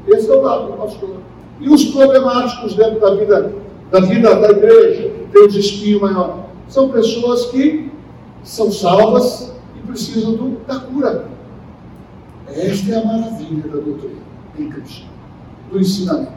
Esse 0.09 0.31
é 0.31 0.35
o 0.35 0.43
lado 0.43 0.67
do 0.67 0.73
pastor. 0.75 1.17
E 1.61 1.69
os 1.69 1.85
problemáticos 1.87 2.75
dentro 2.75 3.01
da 3.01 3.15
vida 3.15 3.53
da 3.91 4.01
vida 4.01 4.37
da 4.37 4.51
igreja, 4.51 5.13
tem 5.33 5.47
os 5.47 5.55
espinhos 5.57 6.01
maiores, 6.01 6.45
são 6.69 6.89
pessoas 6.91 7.47
que 7.47 7.91
são 8.45 8.71
salvas 8.71 9.53
e 9.77 9.87
precisam 9.87 10.35
do, 10.35 10.65
da 10.67 10.79
cura. 10.79 11.29
Esta 12.49 12.93
é 12.93 13.03
a 13.03 13.05
maravilha 13.05 13.63
da 13.65 13.81
doutrina 13.81 14.21
em 14.59 14.69
Cristo, 14.69 15.07
do 15.71 15.81
ensinamento. 15.81 16.33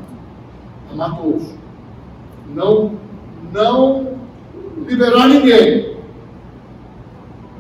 Amar 0.92 1.18
todos. 1.18 1.44
Não 2.54 2.92
não 3.52 4.14
liberar 4.88 5.28
ninguém. 5.28 5.98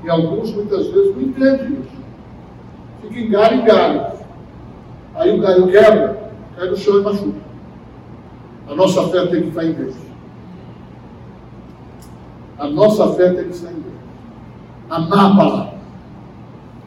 E 0.03 0.09
alguns 0.09 0.51
muitas 0.53 0.87
vezes 0.87 1.15
não 1.15 1.21
entendem 1.21 1.73
isso. 1.73 1.92
Fica 3.03 3.19
em 3.19 3.29
galho 3.29 3.61
em 3.61 3.65
galho. 3.65 4.05
Aí 5.15 5.37
o 5.37 5.41
galho 5.41 5.67
quebra, 5.67 6.31
cai 6.55 6.69
no 6.69 6.77
chão 6.77 6.99
e 6.99 7.03
machuca. 7.03 7.39
A 8.69 8.75
nossa 8.75 9.07
fé 9.09 9.27
tem 9.27 9.41
que 9.43 9.47
estar 9.49 9.65
em 9.65 9.73
Deus. 9.73 9.95
A 12.57 12.67
nossa 12.67 13.13
fé 13.13 13.29
tem 13.31 13.43
que 13.43 13.51
estar 13.51 13.71
em 13.71 13.75
Deus. 13.75 13.93
Amar 14.89 15.31
a 15.31 15.35
palavra. 15.35 15.73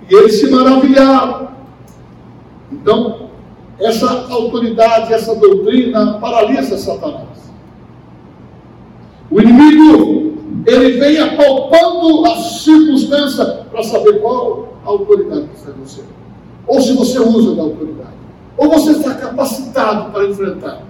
E 0.09 0.15
eles 0.15 0.41
se 0.41 0.51
maravilharam. 0.51 1.49
Então, 2.73 3.29
essa 3.79 4.27
autoridade, 4.33 5.13
essa 5.13 5.35
doutrina 5.35 6.19
paralisa 6.19 6.79
Satanás. 6.79 7.53
O 9.31 9.41
inimigo, 9.41 10.63
ele 10.67 10.99
vem 10.99 11.19
apalpando 11.19 12.25
a 12.27 12.37
circunstância 12.37 13.45
para 13.71 13.83
saber 13.83 14.21
qual 14.21 14.76
a 14.87 14.91
autoridade 14.91 15.49
que 15.49 15.57
está 15.57 15.71
em 15.71 15.85
você. 15.85 16.03
Ou 16.67 16.81
se 16.81 16.93
você 16.95 17.19
usa 17.19 17.55
da 17.55 17.63
autoridade. 17.63 18.17
Ou 18.57 18.71
você 18.71 18.93
está 18.93 19.15
capacitado 19.15 20.13
para 20.13 20.25
enfrentar. 20.27 20.83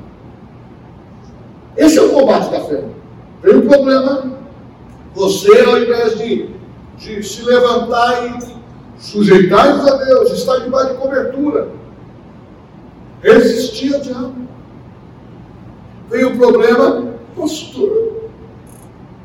Esse 1.76 1.98
é 1.98 2.02
o 2.02 2.10
combate 2.10 2.50
da 2.50 2.60
fé. 2.60 2.84
Tem 3.42 3.56
um 3.56 3.66
problema. 3.66 4.36
Você, 5.14 5.60
ao 5.60 5.78
invés 5.78 6.18
de, 6.18 6.50
de 6.98 7.22
se 7.22 7.42
levantar 7.42 8.38
e 8.38 8.56
sujeitar-vos 8.98 9.90
a 9.90 9.96
Deus, 10.04 10.30
está 10.32 10.58
debaixo 10.58 10.94
de 10.94 11.00
cobertura. 11.00 11.68
Resistir 13.22 13.94
ao 13.94 14.00
diabo. 14.00 14.34
Tem 16.10 16.24
o 16.24 16.36
problema, 16.36 17.14
pastor. 17.34 18.14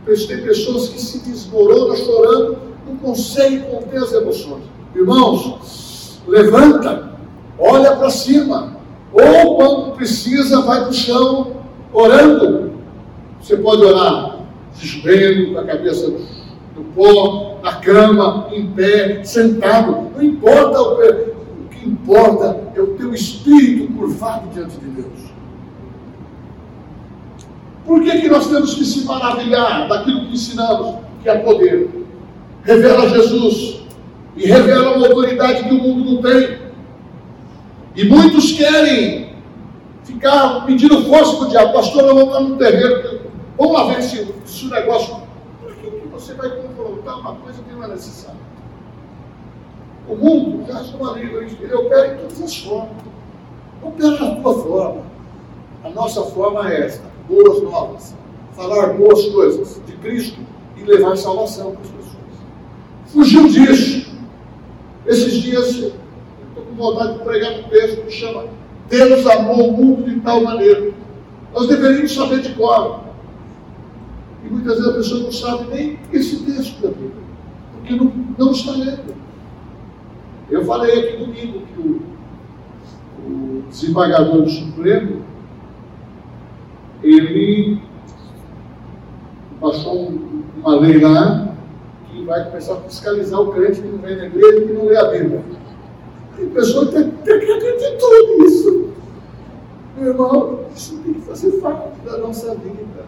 Tem 0.06 0.44
pessoas 0.44 0.90
que 0.90 1.00
se 1.00 1.20
desmoronam 1.20 1.96
chorando, 1.96 2.58
não 2.86 2.98
conseguem 2.98 3.62
conter 3.62 3.98
as 3.98 4.12
emoções. 4.14 4.64
Irmãos, 4.96 6.22
levanta, 6.28 7.12
olha 7.58 7.96
para 7.96 8.10
cima. 8.10 8.78
Ou 9.14 9.56
quando 9.58 9.96
precisa, 9.96 10.62
vai 10.62 10.82
para 10.82 10.90
o 10.90 10.94
chão, 10.94 11.52
orando. 11.94 12.72
Você 13.42 13.58
pode 13.58 13.84
orar 13.84 14.40
de 14.74 14.88
joelho, 14.88 15.54
com 15.54 15.60
a 15.60 15.66
cabeça 15.66 16.08
no 16.76 16.84
pó, 16.96 17.58
na 17.62 17.76
cama, 17.76 18.48
em 18.52 18.68
pé, 18.72 19.24
sentado. 19.24 20.10
Não 20.16 20.24
importa 20.24 20.82
o, 20.82 20.98
que 21.70 21.88
importa 21.90 22.60
é 22.76 22.82
o 22.82 22.88
teu 22.96 23.14
espírito 23.14 23.94
curvado 23.94 24.50
diante 24.54 24.78
de 24.78 24.88
Deus. 24.88 25.32
Por 27.86 28.02
que, 28.04 28.22
que 28.22 28.30
nós 28.30 28.48
temos 28.48 28.74
que 28.76 28.86
se 28.86 29.06
maravilhar 29.06 29.88
daquilo 29.88 30.28
que 30.28 30.34
ensinamos, 30.34 30.96
que 31.22 31.30
é 31.30 31.38
poder? 31.40 32.01
Revela 32.64 33.10
Jesus 33.10 33.82
e 34.36 34.46
revela 34.48 34.96
uma 34.96 35.08
autoridade 35.08 35.64
que 35.64 35.74
o 35.74 35.82
mundo 35.82 36.12
não 36.12 36.22
tem. 36.22 36.60
E 37.96 38.06
muitos 38.06 38.52
querem 38.54 39.36
ficar 40.04 40.66
pedindo 40.66 41.04
força 41.04 41.36
para 41.38 41.46
o 41.46 41.50
diabo. 41.50 41.74
Pastor, 41.74 42.04
eu 42.04 42.16
vou 42.16 42.26
estar 42.26 42.40
no 42.40 42.58
terreno. 42.58 43.20
Vamos 43.58 43.74
lá 43.74 43.94
ver 43.94 44.02
se, 44.04 44.34
se 44.46 44.66
o 44.66 44.70
negócio. 44.70 45.22
Por 45.62 45.74
que, 45.76 46.08
você 46.08 46.34
vai 46.34 46.50
confrontar 46.50 47.20
uma 47.20 47.36
coisa 47.36 47.62
que 47.62 47.74
não 47.74 47.84
é 47.84 47.88
necessária? 47.88 48.40
O 50.08 50.16
mundo 50.16 50.64
está 50.64 50.82
uma 50.98 51.14
língua, 51.14 51.44
ele 51.44 51.74
opera 51.74 52.14
em 52.14 52.18
todas 52.18 52.42
as 52.42 52.58
formas. 52.58 53.04
Opera 53.84 54.12
na 54.12 54.36
tua 54.36 54.54
forma. 54.62 55.02
A 55.84 55.90
nossa 55.90 56.22
forma 56.24 56.72
é 56.72 56.86
esta 56.86 57.12
boas 57.32 57.64
novas, 57.64 58.16
falar 58.54 58.94
boas 58.94 59.26
coisas 59.28 59.80
de 59.86 59.94
Cristo 59.98 60.40
e 60.78 60.84
levar 60.84 61.16
salvação 61.16 61.72
para 61.72 61.82
as 61.82 61.88
pessoas. 61.88 62.01
Fugiu 63.12 63.48
disso. 63.48 64.12
Esses 65.06 65.34
dias, 65.34 65.78
eu 65.78 65.94
estou 66.50 66.64
com 66.64 66.76
vontade 66.76 67.18
de 67.18 67.24
pregar 67.24 67.60
um 67.60 67.64
texto 67.64 68.06
que 68.06 68.12
chama 68.12 68.46
Deus 68.90 69.26
amou 69.26 69.70
o 69.70 69.78
mundo 69.78 70.04
de 70.10 70.20
tal 70.20 70.44
maneira. 70.44 70.92
Nós 71.54 71.68
deveríamos 71.68 72.14
saber 72.14 72.42
de 72.42 72.54
cor. 72.54 73.02
E 74.44 74.50
muitas 74.50 74.76
vezes 74.76 74.90
a 74.90 74.94
pessoa 74.94 75.24
não 75.24 75.32
sabe 75.32 75.66
nem 75.74 76.00
esse 76.12 76.44
texto 76.44 76.82
da 76.82 76.90
Bíblia, 76.90 77.12
porque 77.74 77.96
não, 77.96 78.12
não 78.38 78.52
está 78.52 78.72
lendo. 78.72 79.16
Eu 80.50 80.66
falei 80.66 81.00
aqui 81.00 81.18
domingo 81.18 81.62
que 81.68 81.80
o, 81.80 82.02
o 83.26 83.64
desembargador 83.70 84.42
do 84.42 84.50
Supremo 84.50 85.22
ele 87.04 87.80
passou 89.60 90.12
uma 90.58 90.76
lei 90.80 91.00
lá 91.00 91.51
vai 92.32 92.46
começar 92.46 92.74
a 92.76 92.78
fiscalizar 92.78 93.42
o 93.42 93.52
crente 93.52 93.82
que 93.82 93.88
não 93.90 93.98
vem 93.98 94.16
na 94.16 94.26
igreja 94.26 94.58
e 94.58 94.68
que 94.68 94.74
não 94.74 94.86
lê 94.86 94.96
a 94.96 95.04
Bíblia. 95.06 95.44
Tem 96.38 96.50
pessoa 96.50 96.88
que 96.88 96.98
acreditou 96.98 98.38
nisso. 98.38 98.90
Meu 99.98 100.08
irmão, 100.12 100.60
isso 100.74 100.98
tem 101.00 101.14
que 101.14 101.22
fazer 101.22 101.52
parte 101.60 102.00
da 102.06 102.18
nossa 102.20 102.56
vida. 102.56 103.06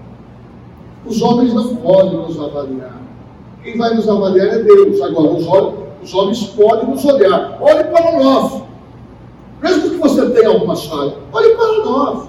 Os 1.06 1.22
homens 1.22 1.54
não 1.54 1.78
podem 1.78 2.18
nos 2.18 2.38
avaliar. 2.38 3.02
Quem 3.64 3.78
vai 3.78 3.96
nos 3.96 4.10
avaliar 4.10 4.48
é 4.48 4.60
Deus. 4.60 5.02
Agora, 5.02 5.32
os, 5.32 5.48
homens, 5.48 5.80
os 6.04 6.14
homens 6.14 6.44
podem 6.48 6.90
nos 6.90 7.06
olhar. 7.06 7.58
Olhe 7.62 7.84
para 7.86 8.22
nós. 8.22 8.62
Mesmo 9.62 9.90
que 9.92 9.98
você 9.98 10.30
tenha 10.32 10.50
algumas 10.50 10.86
falhas, 10.86 11.14
olhe 11.32 11.56
para 11.56 11.86
nós. 11.86 12.28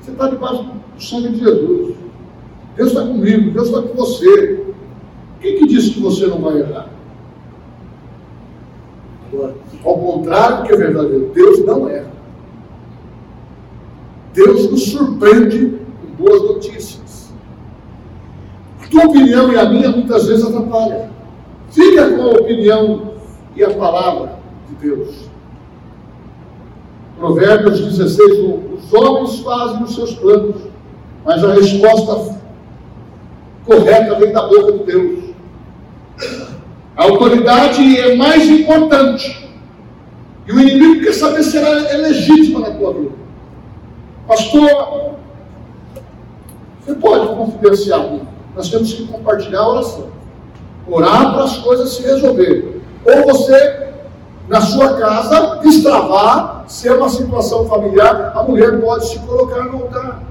Você 0.00 0.10
está 0.10 0.28
debaixo 0.28 0.64
do 0.64 1.02
sangue 1.02 1.28
de 1.28 1.38
Jesus. 1.38 1.96
Deus 2.74 2.88
está 2.88 3.02
comigo, 3.02 3.52
Deus 3.52 3.68
está 3.68 3.82
com 3.82 3.94
você. 3.94 4.71
Quem 5.42 5.58
que 5.58 5.66
disse 5.66 5.90
que 5.90 6.00
você 6.00 6.28
não 6.28 6.40
vai 6.40 6.60
errar? 6.60 6.88
Ao 9.84 9.98
contrário 9.98 10.58
do 10.58 10.62
que 10.62 10.72
é 10.72 10.76
verdadeiro, 10.76 11.32
Deus 11.34 11.64
não 11.66 11.88
erra. 11.88 12.12
Deus 14.32 14.70
nos 14.70 14.84
surpreende 14.84 15.78
com 16.00 16.24
boas 16.24 16.42
notícias. 16.42 17.32
A 18.84 18.86
tua 18.86 19.06
opinião 19.06 19.52
e 19.52 19.58
a 19.58 19.68
minha 19.68 19.90
muitas 19.90 20.26
vezes 20.26 20.44
atrapalham. 20.44 21.10
Fica 21.70 22.08
com 22.10 22.22
a 22.22 22.30
opinião 22.34 23.14
e 23.56 23.64
a 23.64 23.70
palavra 23.70 24.38
de 24.68 24.74
Deus. 24.76 25.28
Provérbios 27.18 27.80
16, 27.80 28.38
1. 28.38 28.74
Os 28.74 28.92
homens 28.92 29.40
fazem 29.40 29.82
os 29.82 29.94
seus 29.94 30.14
planos, 30.14 30.56
mas 31.24 31.42
a 31.42 31.54
resposta 31.54 32.38
correta 33.66 34.14
vem 34.20 34.32
da 34.32 34.46
boca 34.46 34.72
de 34.72 34.84
Deus. 34.84 35.21
A 36.96 37.04
autoridade 37.04 37.98
é 37.98 38.14
mais 38.16 38.48
importante. 38.48 39.50
E 40.46 40.52
o 40.52 40.60
inimigo 40.60 41.04
quer 41.04 41.12
saber 41.12 41.42
se 41.42 41.56
ela 41.56 41.88
é 41.88 41.96
legítima 41.96 42.60
na 42.60 42.70
tua 42.70 42.92
vida. 42.92 43.12
Pastor, 44.26 45.14
você 46.80 46.94
pode 46.94 47.26
confidenciar 47.34 48.00
comigo. 48.02 48.26
Nós 48.54 48.68
temos 48.68 48.92
que 48.92 49.06
compartilhar 49.06 49.60
a 49.60 49.68
oração. 49.68 50.08
Orar 50.86 51.32
para 51.32 51.44
as 51.44 51.58
coisas 51.58 51.90
se 51.94 52.02
resolverem. 52.02 52.82
Ou 53.04 53.32
você 53.32 53.82
na 54.48 54.60
sua 54.60 54.94
casa, 54.94 55.60
destravar, 55.62 56.64
se 56.66 56.88
é 56.88 56.92
uma 56.92 57.08
situação 57.08 57.66
familiar, 57.66 58.32
a 58.34 58.42
mulher 58.42 58.80
pode 58.80 59.08
se 59.08 59.18
colocar 59.20 59.64
no 59.64 59.84
altar. 59.84 60.22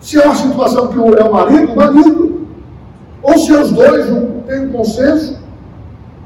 Se 0.00 0.20
é 0.20 0.24
uma 0.24 0.34
situação 0.34 0.88
que 0.88 0.98
é 0.98 1.24
o 1.24 1.32
marido, 1.32 1.72
o 1.72 1.76
marido. 1.76 2.31
Ou 3.22 3.38
se 3.38 3.52
os 3.52 3.70
dois 3.70 4.06
têm 4.46 4.66
um 4.66 4.72
consenso, 4.72 5.38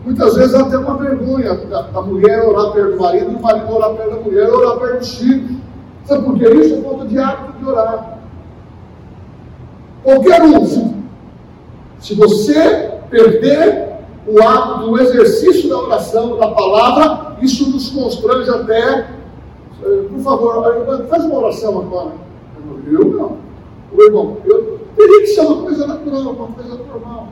muitas 0.04 0.35
vezes 0.37 0.54
até 0.54 0.78
uma 0.78 0.96
vergonha 0.96 1.54
da, 1.54 1.82
da 1.82 2.02
mulher 2.02 2.46
orar 2.46 2.72
perto 2.72 2.92
do 2.92 3.02
marido 3.02 3.32
e 3.32 3.35
o 3.35 3.42
marido 3.42 3.74
orar 3.74 3.90
perto 3.94 4.11
da 4.14 4.20
mulher, 4.20 4.50
orar 4.50 4.78
perto 4.78 4.98
dos 4.98 5.18
filhos. 5.18 5.56
Sabe 6.04 6.24
por 6.24 6.38
que 6.38 6.48
isso? 6.48 6.74
É 6.76 6.82
falta 6.82 7.06
de 7.06 7.18
hábito 7.18 7.59
de 7.59 7.64
orar. 7.66 8.18
Qualquer 10.02 10.42
um, 10.42 10.94
se 11.98 12.14
você 12.14 12.92
perder 13.11 13.87
o 14.26 14.42
ato 14.42 14.87
do 14.87 15.00
exercício 15.00 15.68
da 15.68 15.78
oração, 15.78 16.37
da 16.37 16.48
palavra, 16.48 17.37
isso 17.40 17.70
nos 17.70 17.90
constrange 17.90 18.50
até. 18.50 19.11
Eh, 19.82 20.02
por 20.11 20.20
favor, 20.20 21.06
faz 21.09 21.24
uma 21.24 21.38
oração 21.38 21.78
agora. 21.78 22.12
Eu 22.87 23.04
não. 23.04 23.37
O 23.92 24.02
irmão, 24.02 24.37
eu 24.44 24.75
teria 24.96 25.20
que 25.20 25.26
ser 25.26 25.40
uma 25.40 25.62
coisa 25.62 25.87
natural, 25.87 26.32
uma 26.32 26.48
coisa 26.48 26.74
normal. 26.76 27.28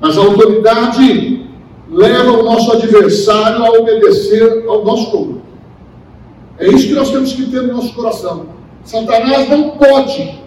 Mas 0.00 0.18
a 0.18 0.20
autoridade 0.20 1.48
leva 1.88 2.32
o 2.32 2.42
nosso 2.42 2.72
adversário 2.72 3.64
a 3.64 3.70
obedecer 3.70 4.66
ao 4.68 4.84
nosso 4.84 5.10
comando. 5.10 5.42
É 6.58 6.68
isso 6.68 6.88
que 6.88 6.94
nós 6.94 7.10
temos 7.10 7.32
que 7.32 7.50
ter 7.50 7.62
no 7.62 7.74
nosso 7.74 7.94
coração. 7.94 8.46
Satanás 8.84 9.48
não 9.48 9.70
pode 9.70 10.44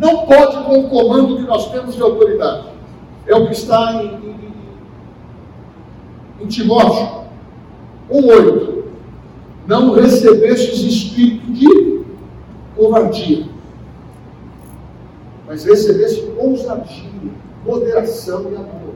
não 0.00 0.24
pode 0.24 0.56
com 0.64 0.80
o 0.80 0.88
comando 0.88 1.36
que 1.36 1.42
nós 1.42 1.70
temos 1.70 1.94
de 1.94 2.00
autoridade. 2.02 2.64
É 3.26 3.36
o 3.36 3.46
que 3.46 3.52
está 3.52 4.02
em, 4.02 4.06
em, 4.06 4.54
em 6.40 6.46
Timóteo 6.46 7.20
1,8. 8.10 8.69
Não 9.66 9.92
recebestes 9.92 10.80
espírito 10.80 11.52
de 11.52 12.00
covardia, 12.76 13.44
mas 15.46 15.64
recebeste 15.64 16.30
ousadia, 16.38 17.10
moderação 17.64 18.46
e 18.52 18.54
amor. 18.54 18.94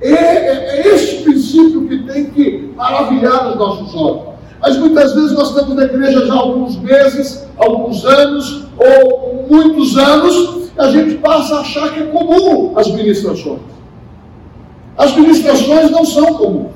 É, 0.00 0.10
é, 0.10 0.80
é 0.80 0.94
este 0.94 1.22
princípio 1.22 1.86
que 1.86 2.02
tem 2.04 2.26
que 2.30 2.72
maravilhar 2.76 3.50
os 3.50 3.56
nossos 3.56 3.94
olhos. 3.94 4.32
Mas 4.60 4.76
muitas 4.76 5.12
vezes 5.12 5.32
nós 5.32 5.48
estamos 5.48 5.74
na 5.74 5.84
igreja 5.84 6.26
já 6.26 6.34
há 6.34 6.38
alguns 6.38 6.76
meses, 6.76 7.46
alguns 7.56 8.04
anos, 8.04 8.66
ou 8.78 9.46
muitos 9.50 9.96
anos, 9.98 10.70
e 10.76 10.80
a 10.80 10.90
gente 10.90 11.16
passa 11.16 11.56
a 11.56 11.60
achar 11.60 11.92
que 11.92 12.00
é 12.00 12.06
comum 12.06 12.72
as 12.76 12.88
ministrações. 12.88 13.60
As 14.96 15.16
ministrações 15.16 15.90
não 15.90 16.04
são 16.04 16.34
comuns. 16.34 16.71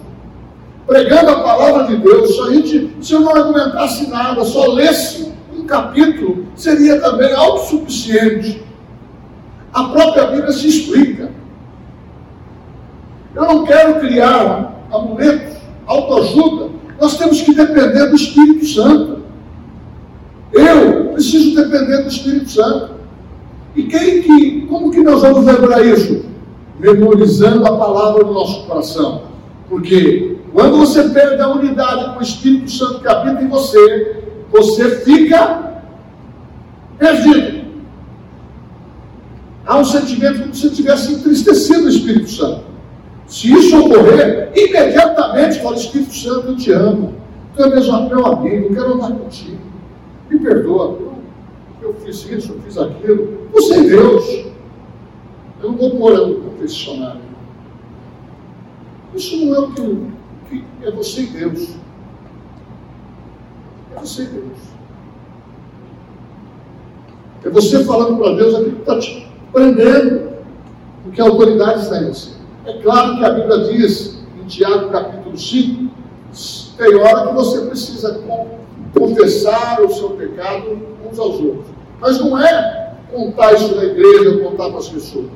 Pregando 0.87 1.31
a 1.31 1.41
palavra 1.41 1.85
de 1.89 1.97
Deus, 1.97 2.35
se 2.35 2.41
a 2.41 2.51
gente, 2.51 2.97
se 3.01 3.13
eu 3.13 3.21
não 3.21 3.35
argumentasse 3.35 4.09
nada, 4.09 4.45
só 4.45 4.73
lesse 4.73 5.33
um 5.53 5.65
capítulo, 5.65 6.47
seria 6.55 7.01
também 7.01 7.33
autossuficiente. 7.33 8.63
A 9.73 9.85
própria 9.85 10.27
Bíblia 10.27 10.53
se 10.53 10.69
explica. 10.69 11.31
Eu 13.35 13.45
não 13.45 13.65
quero 13.65 13.99
criar 13.99 14.75
amuletos, 14.93 15.57
autoajuda. 15.87 16.71
Nós 17.01 17.19
temos 17.19 17.43
que 17.43 17.53
depender 17.53 18.07
do 18.07 18.17
Espírito 18.17 18.65
Santo. 18.67 19.19
Eu 20.53 21.11
preciso 21.13 21.57
depender 21.57 22.03
do 22.03 22.09
Espírito 22.09 22.49
Santo. 22.49 22.95
E 23.75 23.83
quem 23.83 24.23
que, 24.23 24.61
como 24.63 24.91
que 24.91 25.03
nós 25.03 25.21
vamos 25.21 25.45
lembrar 25.45 25.85
isso? 25.85 26.25
Memorizando 26.79 27.67
a 27.67 27.77
palavra 27.77 28.25
no 28.25 28.33
nosso 28.33 28.65
coração. 28.67 29.23
Porque 29.69 30.36
quando 30.57 30.79
você 30.79 31.11
perde 31.11 31.43
a 31.43 31.51
unidade 31.51 32.15
com 32.15 32.19
o 32.19 32.23
Espírito 32.23 32.71
Santo 32.71 33.01
que 33.01 33.09
habita 33.09 33.43
em 33.43 33.47
você, 33.47 34.23
você 34.51 35.01
fica 35.01 35.83
perdido. 36.99 37.67
Há 39.67 39.77
um 39.77 39.85
sentimento 39.85 40.41
como 40.41 40.55
se 40.55 40.71
tivesse 40.71 41.13
entristecido 41.13 41.85
o 41.85 41.89
Espírito 41.91 42.31
Santo. 42.31 42.65
Se 43.27 43.53
isso 43.53 43.79
ocorrer, 43.79 44.51
imediatamente 44.57 45.61
fala, 45.61 45.77
Espírito 45.77 46.15
Santo, 46.15 46.47
eu 46.47 46.57
te 46.57 46.73
amo. 46.73 47.15
Tu 47.55 47.63
é 47.63 47.69
meu 47.69 48.27
amigo, 48.27 48.67
eu 48.69 48.75
quero 48.75 48.95
andar 48.95 49.11
contigo. 49.11 49.59
Me 50.31 50.39
perdoa, 50.39 50.99
eu, 51.83 51.95
fiz 52.03 52.25
isso, 52.31 52.53
eu 52.53 52.61
fiz 52.63 52.79
aquilo. 52.79 53.47
Você 53.53 53.75
é 53.75 53.83
Deus. 53.83 54.25
Eu 55.63 55.73
não 55.73 55.77
vou 55.77 55.91
pôr 55.99 56.17
no 56.17 56.37
confessionário. 56.37 57.21
Isso 59.15 59.45
não 59.45 59.55
é 59.55 59.59
o 59.59 59.71
que, 59.73 59.83
que 60.49 60.65
é 60.83 60.91
você 60.91 61.23
e 61.23 61.27
Deus. 61.27 61.77
É 63.95 64.01
você 64.01 64.23
e 64.23 64.27
Deus. 64.27 64.59
É 67.45 67.51
você 67.51 67.85
falando 67.85 68.19
para 68.19 68.35
Deus 68.35 68.55
aquilo 68.55 68.73
que 68.73 68.81
está 68.81 68.99
te 68.99 69.31
prendendo, 69.53 70.31
porque 71.05 71.21
a 71.21 71.25
autoridade 71.25 71.83
está 71.83 71.99
em 72.03 72.09
você. 72.09 72.31
É 72.65 72.73
claro 72.83 73.17
que 73.17 73.25
a 73.25 73.31
Bíblia 73.31 73.59
diz, 73.73 74.19
em 74.41 74.47
Tiago 74.47 74.91
capítulo 74.91 75.39
5, 75.39 75.91
tem 76.77 76.95
hora 76.97 77.29
que 77.29 77.35
você 77.35 77.67
precisa 77.67 78.21
confessar 78.93 79.81
o 79.81 79.91
seu 79.91 80.11
pecado 80.11 80.79
uns 81.09 81.19
aos 81.19 81.41
outros. 81.41 81.67
Mas 82.01 82.19
não 82.19 82.39
é 82.39 82.95
contar 83.13 83.55
isso 83.55 83.75
na 83.77 83.85
igreja, 83.85 84.39
contar 84.43 84.69
para 84.69 84.79
as 84.79 84.89
pessoas. 84.89 85.27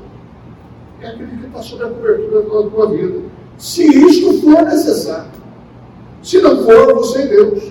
É 1.00 1.06
aquele 1.06 1.36
que 1.38 1.46
está 1.46 1.62
sob 1.62 1.84
a 1.84 1.88
cobertura 1.88 2.42
da 2.42 2.70
tua 2.70 2.90
vida. 2.90 3.20
Se 3.60 3.86
isto 3.86 4.40
for 4.40 4.64
necessário. 4.64 5.30
Se 6.22 6.40
não 6.40 6.64
for, 6.64 6.94
você 6.94 7.22
é 7.22 7.26
Deus. 7.28 7.62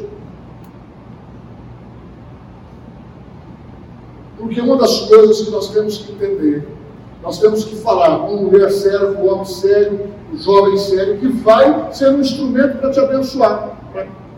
Porque 4.38 4.62
uma 4.62 4.78
das 4.78 5.02
coisas 5.02 5.42
que 5.42 5.52
nós 5.52 5.70
temos 5.74 5.98
que 5.98 6.14
entender 6.14 6.80
nós 7.22 7.38
temos 7.38 7.66
que 7.66 7.76
falar 7.76 8.20
com 8.20 8.38
mulher 8.38 8.72
séria, 8.72 9.12
com 9.12 9.28
homem 9.28 9.46
sério, 9.46 10.08
com 10.32 10.38
jovem 10.38 10.78
sério, 10.78 11.18
que 11.18 11.28
vai 11.28 11.92
ser 11.92 12.10
um 12.12 12.22
instrumento 12.22 12.78
para 12.78 12.92
te 12.92 13.00
abençoar, 13.00 13.78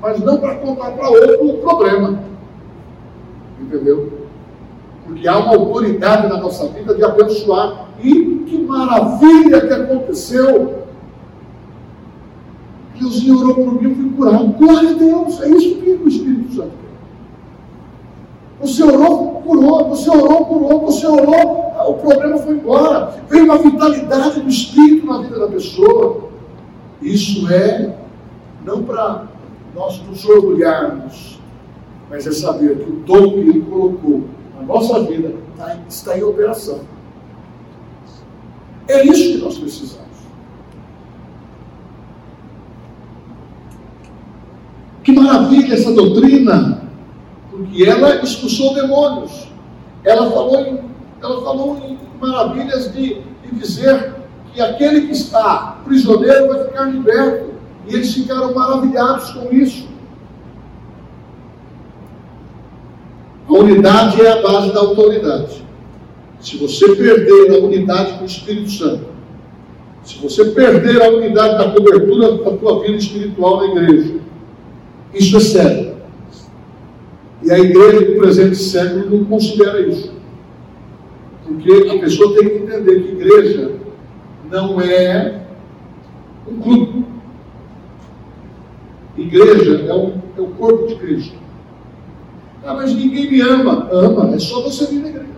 mas 0.01 0.19
não 0.19 0.37
para 0.37 0.55
contar 0.55 0.91
para 0.91 1.09
outro 1.09 1.47
o 1.47 1.57
problema. 1.59 2.19
Entendeu? 3.59 4.11
Porque 5.05 5.27
há 5.27 5.37
uma 5.37 5.55
autoridade 5.55 6.27
na 6.27 6.37
nossa 6.37 6.67
vida 6.69 6.95
de 6.95 7.03
abençoar. 7.03 7.87
E 7.99 8.43
que 8.47 8.57
maravilha 8.63 9.61
que 9.61 9.73
aconteceu! 9.73 10.80
Deusinho 13.01 13.39
orou 13.39 13.55
por 13.55 13.81
mim, 13.81 13.89
eu 13.89 13.95
fui 13.95 14.09
curado. 14.11 14.47
Glória 14.53 14.89
a 14.91 14.93
Deus! 14.93 15.41
É 15.41 15.49
isso 15.49 15.75
que 15.75 15.89
o 15.91 16.07
Espírito 16.07 16.55
Santo 16.55 16.81
você 18.61 18.83
orou, 18.83 19.41
curou, 19.41 19.89
você 19.89 20.09
orou, 20.09 20.45
curou, 20.45 20.81
você 20.81 21.07
orou, 21.07 21.73
o 21.87 21.93
problema 21.95 22.37
foi 22.37 22.53
embora. 22.53 23.23
Veio 23.27 23.45
uma 23.45 23.57
vitalidade 23.57 24.39
do 24.39 24.47
Espírito 24.47 25.07
na 25.07 25.21
vida 25.21 25.39
da 25.39 25.47
pessoa. 25.47 26.29
Isso 27.01 27.51
é 27.51 27.97
não 28.63 28.83
para 28.83 29.25
nós 29.73 29.99
nos 30.03 30.23
orgulharmos, 30.25 31.39
mas 32.07 32.27
é 32.27 32.31
saber 32.31 32.77
que 32.77 32.91
o 32.91 32.97
dom 32.97 33.31
que 33.31 33.39
Ele 33.39 33.61
colocou 33.61 34.25
na 34.55 34.61
nossa 34.61 35.01
vida 35.01 35.33
está, 35.51 35.77
está 35.89 36.17
em 36.19 36.23
operação. 36.23 36.81
É 38.87 39.03
isso 39.03 39.33
que 39.33 39.37
nós 39.43 39.57
precisamos. 39.57 40.01
Que 45.03 45.10
maravilha 45.21 45.73
essa 45.73 45.91
doutrina 45.93 46.81
porque 47.51 47.83
ela 47.83 48.23
expulsou 48.23 48.73
demônios. 48.73 49.47
Ela 50.03 50.31
falou 50.31 50.59
em, 50.61 50.79
ela 51.21 51.41
falou 51.43 51.77
em 51.77 51.97
maravilhas 52.19 52.91
de, 52.93 53.21
de 53.43 53.55
dizer 53.55 54.15
que 54.53 54.61
aquele 54.61 55.07
que 55.07 55.11
está 55.11 55.81
prisioneiro 55.85 56.47
vai 56.47 56.63
ficar 56.65 56.85
liberto. 56.85 57.51
E 57.87 57.95
eles 57.95 58.13
ficaram 58.13 58.53
maravilhados 58.53 59.31
com 59.31 59.53
isso. 59.53 59.87
A 63.47 63.53
unidade 63.53 64.21
é 64.21 64.31
a 64.31 64.41
base 64.41 64.73
da 64.73 64.79
autoridade. 64.79 65.63
Se 66.39 66.57
você 66.57 66.95
perder 66.95 67.53
a 67.53 67.59
unidade 67.59 68.13
com 68.13 68.23
o 68.23 68.25
Espírito 68.25 68.71
Santo, 68.71 69.05
se 70.03 70.17
você 70.19 70.45
perder 70.45 71.01
a 71.01 71.09
unidade 71.09 71.57
da 71.57 71.71
cobertura 71.71 72.37
da 72.37 72.57
tua 72.57 72.81
vida 72.81 72.97
espiritual 72.97 73.57
na 73.57 73.81
igreja, 73.81 74.20
isso 75.13 75.37
é 75.37 75.39
sério. 75.39 75.91
E 77.43 77.51
a 77.51 77.59
igreja 77.59 78.05
do 78.05 78.19
presente 78.19 78.55
século 78.55 79.17
não 79.17 79.25
considera 79.25 79.79
isso. 79.81 80.13
Porque 81.43 81.89
a 81.89 81.99
pessoa 81.99 82.35
tem 82.35 82.49
que 82.49 82.55
entender 82.57 83.01
que 83.01 83.11
igreja 83.11 83.71
não 84.49 84.79
é 84.79 85.41
um 86.47 86.59
clube. 86.59 87.05
Igreja 89.17 89.85
é, 89.87 89.93
um, 89.93 90.21
é 90.37 90.41
o 90.41 90.47
corpo 90.47 90.87
de 90.87 90.95
Cristo. 90.95 91.35
Ah, 92.63 92.75
mas 92.75 92.93
ninguém 92.93 93.29
me 93.29 93.41
ama. 93.41 93.89
Ama, 93.91 94.35
é 94.35 94.39
só 94.39 94.61
você 94.61 94.85
vir 94.85 95.01
na 95.01 95.09
igreja. 95.09 95.31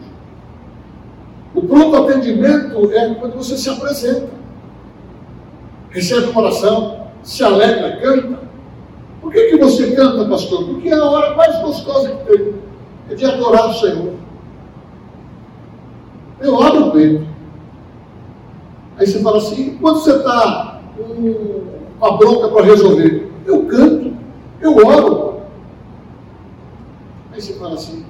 O 1.55 1.61
pronto 1.61 1.95
atendimento 1.95 2.91
é 2.91 3.13
quando 3.15 3.35
você 3.35 3.57
se 3.57 3.69
apresenta. 3.69 4.29
Recebe 5.89 6.31
uma 6.31 6.41
oração, 6.41 7.07
se 7.23 7.43
alegra, 7.43 7.97
canta. 7.97 8.39
Por 9.23 9.31
que, 9.31 9.51
que 9.51 9.57
você 9.57 9.95
canta, 9.95 10.25
pastor? 10.25 10.65
Porque 10.65 10.89
é 10.89 10.93
a 10.95 11.05
hora 11.05 11.33
mais 11.33 11.57
gostosa 11.61 12.09
que 12.09 12.25
tem. 12.25 12.55
É 13.09 13.15
de 13.15 13.25
adorar 13.25 13.69
o 13.69 13.73
Senhor. 13.73 14.13
Eu 16.41 16.61
abro 16.61 16.87
o 16.87 16.91
peito. 16.91 17.25
Aí 18.97 19.07
você 19.07 19.21
fala 19.21 19.37
assim, 19.37 19.77
quando 19.77 20.01
você 20.01 20.17
está 20.17 20.81
com 20.97 21.63
uma 21.97 22.17
bronca 22.17 22.49
para 22.49 22.65
resolver, 22.65 23.31
eu 23.45 23.65
canto, 23.65 24.13
eu 24.59 24.75
oro. 24.75 25.41
Aí 27.31 27.41
você 27.41 27.53
fala 27.53 27.75
assim, 27.75 28.05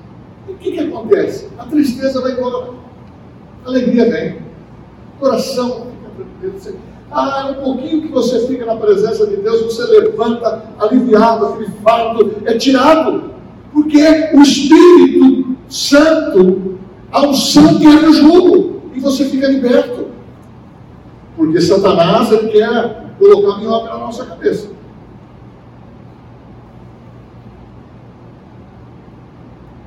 o 0.50 0.56
que, 0.56 0.72
que 0.72 0.80
acontece? 0.80 1.48
A 1.60 1.66
tristeza 1.66 2.22
vai 2.22 2.32
embora, 2.32 2.74
a 3.64 3.70
alegria 3.70 4.10
vem, 4.10 4.40
o 5.16 5.20
coração 5.20 5.88
fica 5.92 6.50
tranquilo. 6.60 6.93
Ah, 7.16 7.52
um 7.52 7.64
pouquinho 7.64 8.02
que 8.02 8.08
você 8.08 8.48
fica 8.48 8.66
na 8.66 8.76
presença 8.76 9.28
de 9.28 9.38
Deus, 9.38 9.62
você 9.62 9.84
levanta 9.84 10.64
aliviado, 10.80 11.46
aquele 11.86 12.42
é 12.46 12.58
tirado. 12.58 13.32
Porque 13.72 14.02
o 14.34 14.42
Espírito 14.42 15.56
Santo, 15.70 16.80
a 17.12 17.22
unção 17.22 17.78
que 17.78 17.86
é 17.86 18.10
o 18.10 18.14
jugo, 18.14 18.82
e 18.96 19.00
você 19.00 19.26
fica 19.26 19.48
liberto. 19.48 20.08
Porque 21.36 21.62
Satanás 21.62 22.32
ele 22.32 22.50
quer 22.50 23.14
colocar 23.20 23.60
minhoca 23.60 23.90
na 23.90 24.00
nossa 24.00 24.26
cabeça. 24.26 24.72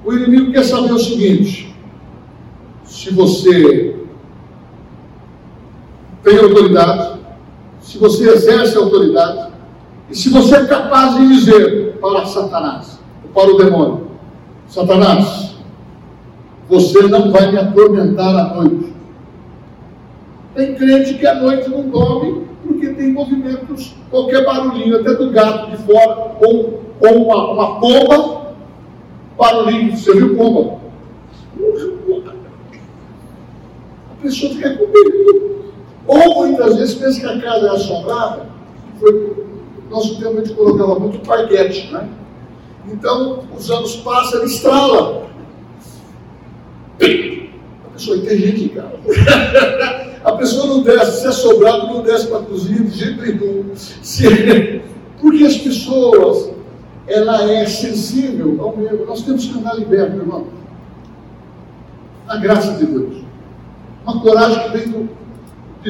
O 0.04 0.12
inimigo 0.12 0.52
quer 0.52 0.64
saber 0.64 0.92
o 0.92 0.98
seguinte: 1.00 1.74
se 2.84 3.12
você 3.12 3.96
tem 6.22 6.38
autoridade, 6.38 7.15
se 7.86 7.98
você 7.98 8.28
exerce 8.28 8.76
autoridade, 8.76 9.52
e 10.10 10.16
se 10.16 10.28
você 10.28 10.56
é 10.56 10.66
capaz 10.66 11.14
de 11.14 11.28
dizer, 11.28 11.98
para 12.00 12.26
Satanás, 12.26 12.98
para 13.32 13.48
o 13.48 13.56
demônio: 13.56 14.08
Satanás, 14.66 15.54
você 16.68 17.02
não 17.02 17.30
vai 17.30 17.52
me 17.52 17.58
atormentar 17.58 18.34
à 18.34 18.54
noite. 18.54 18.92
Tem 20.56 20.74
crente 20.74 21.14
que 21.14 21.26
à 21.28 21.36
noite 21.36 21.70
não 21.70 21.88
dorme 21.88 22.44
porque 22.66 22.88
tem 22.88 23.12
movimentos, 23.12 23.94
qualquer 24.10 24.44
barulhinho, 24.44 24.96
até 24.96 25.14
do 25.14 25.30
gato 25.30 25.70
de 25.70 25.76
fora, 25.76 26.36
ou, 26.40 26.82
ou 27.00 27.24
uma, 27.24 27.52
uma 27.52 27.80
pomba, 27.80 28.56
barulhinho, 29.38 29.96
você 29.96 30.12
viu 30.12 30.34
pomba? 30.34 30.78
A 34.10 34.22
pessoa 34.22 34.52
fica 34.54 34.76
com 34.76 34.86
medo. 34.86 35.65
Ou 36.06 36.46
muitas 36.46 36.76
vezes 36.76 36.94
pensa 36.94 37.20
que 37.20 37.26
a 37.26 37.40
casa 37.40 37.66
é 37.66 37.70
assombrada, 37.70 38.46
foi, 39.00 39.46
nosso 39.90 40.18
tempo 40.18 40.38
a 40.38 40.44
gente 40.44 40.54
colocava 40.54 40.98
muito 40.98 41.18
parquete, 41.26 41.92
né? 41.92 42.08
Então, 42.88 43.42
os 43.56 43.70
anos 43.70 43.96
passam, 43.96 44.40
ele 44.40 44.50
estrala. 44.50 45.26
A 47.00 47.88
pessoa 47.92 48.18
tem 48.18 48.38
gente, 48.38 48.68
cara. 48.70 48.98
A 50.26 50.32
pessoa 50.32 50.66
não 50.66 50.82
desce, 50.82 51.20
se 51.20 51.28
é 51.28 51.30
sobrado, 51.30 51.86
não 51.86 52.02
desce 52.02 52.26
para 52.26 52.38
a 52.38 52.42
cozinha 52.42 52.82
de 52.82 52.98
jeito 52.98 53.22
nenhum. 53.22 53.70
Se... 53.76 54.82
Porque 55.22 55.44
as 55.44 55.56
pessoas, 55.56 56.50
ela 57.06 57.48
é 57.48 57.64
sensível 57.64 58.56
ao 58.60 58.76
medo. 58.76 59.06
Nós 59.06 59.22
temos 59.22 59.46
que 59.46 59.56
andar 59.56 59.78
liberto, 59.78 60.16
irmão. 60.16 60.48
A 62.26 62.38
graça 62.38 62.72
de 62.72 62.86
Deus. 62.86 63.22
Uma 64.04 64.20
coragem 64.20 64.64
que 64.64 64.76
vem 64.76 65.08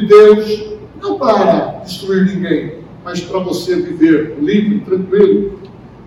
de 0.00 0.06
Deus, 0.06 0.64
não 1.00 1.18
para 1.18 1.80
destruir 1.84 2.26
ninguém, 2.26 2.74
mas 3.02 3.20
para 3.20 3.38
você 3.38 3.76
viver 3.76 4.36
livre, 4.40 4.80
tranquilo. 4.80 5.58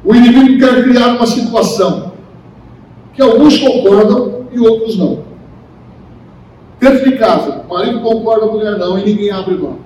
O 0.04 0.14
inimigo 0.14 0.60
quer 0.60 0.84
criar 0.84 1.16
uma 1.16 1.26
situação 1.26 2.14
que 3.14 3.22
alguns 3.22 3.58
concordam 3.58 4.48
e 4.52 4.60
outros 4.60 4.98
não. 4.98 5.24
Dentro 6.80 7.10
de 7.10 7.18
casa, 7.18 7.66
o 7.68 7.74
marido 7.74 8.00
concorda, 8.02 8.46
a 8.46 8.52
mulher 8.52 8.78
não, 8.78 8.98
e 8.98 9.06
ninguém 9.06 9.32
abre 9.32 9.56
mão. 9.56 9.80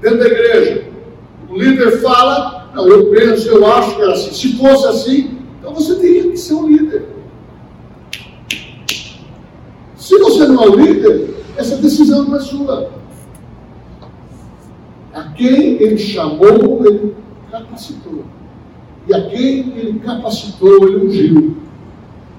Dentro 0.00 0.18
da 0.18 0.26
igreja, 0.26 0.84
o 1.50 1.56
líder 1.56 2.00
fala, 2.02 2.70
não, 2.74 2.86
eu 2.86 3.06
penso, 3.06 3.48
eu 3.48 3.66
acho 3.66 3.96
que 3.96 4.02
era 4.02 4.12
assim. 4.12 4.32
Se 4.32 4.56
fosse 4.56 4.86
assim, 4.86 5.38
então 5.58 5.74
você 5.74 5.96
teria 5.96 6.30
que 6.30 6.36
ser 6.36 6.54
um 6.54 6.68
líder. 6.68 7.06
Se 9.96 10.16
você 10.18 10.46
não 10.46 10.62
é 10.62 10.68
o 10.68 10.76
líder, 10.76 11.34
essa 11.56 11.76
decisão 11.78 12.24
não 12.24 12.36
é 12.36 12.40
sua. 12.40 12.90
Quem 15.36 15.82
ele 15.82 15.98
chamou, 15.98 16.84
ele 16.86 17.14
capacitou. 17.50 18.24
E 19.06 19.14
a 19.14 19.28
quem 19.28 19.72
ele 19.76 20.00
capacitou, 20.00 20.88
ele 20.88 21.06
ungiu. 21.06 21.56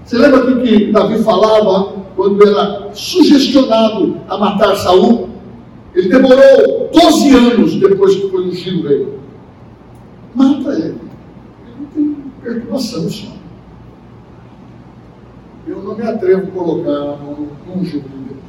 Você 0.04 0.18
lembra 0.18 0.46
do 0.46 0.62
que 0.62 0.92
Davi 0.92 1.22
falava 1.24 1.94
quando 2.16 2.48
era 2.48 2.90
sugestionado 2.94 4.18
a 4.28 4.38
matar 4.38 4.76
Saul? 4.76 5.30
Ele 5.94 6.10
demorou 6.10 6.90
12 6.94 7.36
anos 7.36 7.76
depois 7.76 8.16
que 8.16 8.30
foi 8.30 8.48
ungido 8.48 8.88
rei. 8.88 9.08
Mata 10.34 10.72
ele. 10.74 10.86
Ele 10.86 11.76
não 11.80 11.86
tem 11.94 12.16
perturbação 12.42 13.10
só. 13.10 13.28
Eu 15.68 15.84
não 15.84 15.96
me 15.96 16.04
atrevo 16.04 16.48
a 16.48 16.52
colocar 16.52 17.18
no 17.24 17.50
ungido 17.76 18.08
de 18.08 18.34
Deus. 18.34 18.40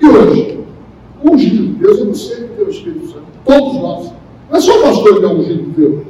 E 0.00 0.06
hoje, 0.06 0.60
o 1.22 1.30
ungido 1.30 1.66
de 1.66 1.72
Deus, 1.74 1.98
eu 1.98 2.04
não 2.06 2.14
sei 2.14 2.36
que 2.36 2.54
tem 2.56 2.66
o 2.66 2.70
Espírito 2.70 3.06
Santo. 3.06 3.29
Todos 3.44 3.74
nós. 3.74 4.12
Não 4.50 4.58
é 4.58 4.60
só 4.60 4.82
pastor 4.82 5.18
que 5.18 5.24
é 5.24 5.28
ungido 5.28 5.62
de 5.62 5.70
Deus. 5.70 6.00